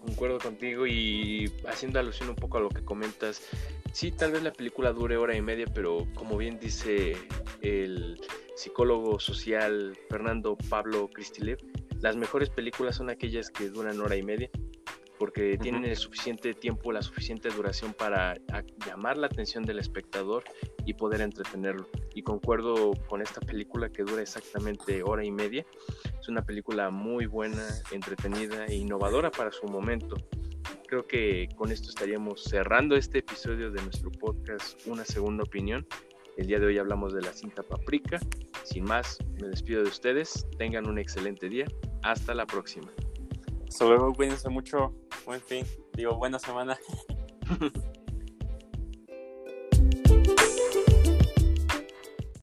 Concuerdo 0.00 0.38
contigo 0.38 0.86
y 0.86 1.52
haciendo 1.66 1.98
alusión 1.98 2.28
un 2.28 2.36
poco 2.36 2.58
a 2.58 2.60
lo 2.60 2.68
que 2.68 2.84
comentas, 2.84 3.42
sí, 3.94 4.10
tal 4.10 4.32
vez 4.32 4.42
la 4.42 4.52
película 4.52 4.92
dure 4.92 5.16
hora 5.16 5.36
y 5.36 5.40
media, 5.40 5.66
pero 5.72 6.06
como 6.14 6.36
bien 6.36 6.58
dice 6.58 7.16
el 7.62 8.20
psicólogo 8.56 9.18
social 9.20 9.96
Fernando 10.10 10.58
Pablo 10.68 11.08
Cristilev, 11.08 11.58
las 12.00 12.16
mejores 12.16 12.50
películas 12.50 12.96
son 12.96 13.08
aquellas 13.08 13.50
que 13.50 13.70
duran 13.70 14.00
hora 14.00 14.16
y 14.16 14.22
media, 14.22 14.50
porque 15.18 15.56
tienen 15.56 15.84
el 15.84 15.96
suficiente 15.96 16.54
tiempo, 16.54 16.90
la 16.90 17.02
suficiente 17.02 17.48
duración 17.50 17.94
para 17.94 18.34
llamar 18.84 19.16
la 19.16 19.28
atención 19.28 19.62
del 19.64 19.78
espectador 19.78 20.42
y 20.84 20.94
poder 20.94 21.20
entretenerlo. 21.20 21.88
Y 22.14 22.22
concuerdo 22.22 22.92
con 23.08 23.22
esta 23.22 23.40
película 23.40 23.88
que 23.88 24.02
dura 24.02 24.22
exactamente 24.22 25.02
hora 25.04 25.24
y 25.24 25.30
media. 25.30 25.64
Es 26.20 26.28
una 26.28 26.44
película 26.44 26.90
muy 26.90 27.26
buena, 27.26 27.64
entretenida 27.92 28.66
e 28.66 28.74
innovadora 28.74 29.30
para 29.30 29.52
su 29.52 29.66
momento. 29.66 30.16
Creo 30.94 31.08
que 31.08 31.48
con 31.56 31.72
esto 31.72 31.88
estaríamos 31.88 32.44
cerrando 32.44 32.94
este 32.94 33.18
episodio 33.18 33.72
de 33.72 33.82
nuestro 33.82 34.12
podcast 34.12 34.80
Una 34.86 35.04
Segunda 35.04 35.42
Opinión. 35.42 35.84
El 36.36 36.46
día 36.46 36.60
de 36.60 36.66
hoy 36.66 36.78
hablamos 36.78 37.12
de 37.12 37.20
la 37.20 37.32
cinta 37.32 37.64
Paprika. 37.64 38.20
Sin 38.62 38.84
más, 38.84 39.18
me 39.40 39.48
despido 39.48 39.82
de 39.82 39.88
ustedes. 39.88 40.46
Tengan 40.56 40.88
un 40.88 41.00
excelente 41.00 41.48
día. 41.48 41.66
Hasta 42.04 42.32
la 42.32 42.46
próxima. 42.46 42.92
Hasta 43.68 43.86
luego, 43.86 44.12
cuídense 44.12 44.48
mucho. 44.50 44.94
Buen 45.26 45.40
fin. 45.40 45.66
Digo, 45.94 46.14
buena 46.16 46.38
semana. 46.38 46.78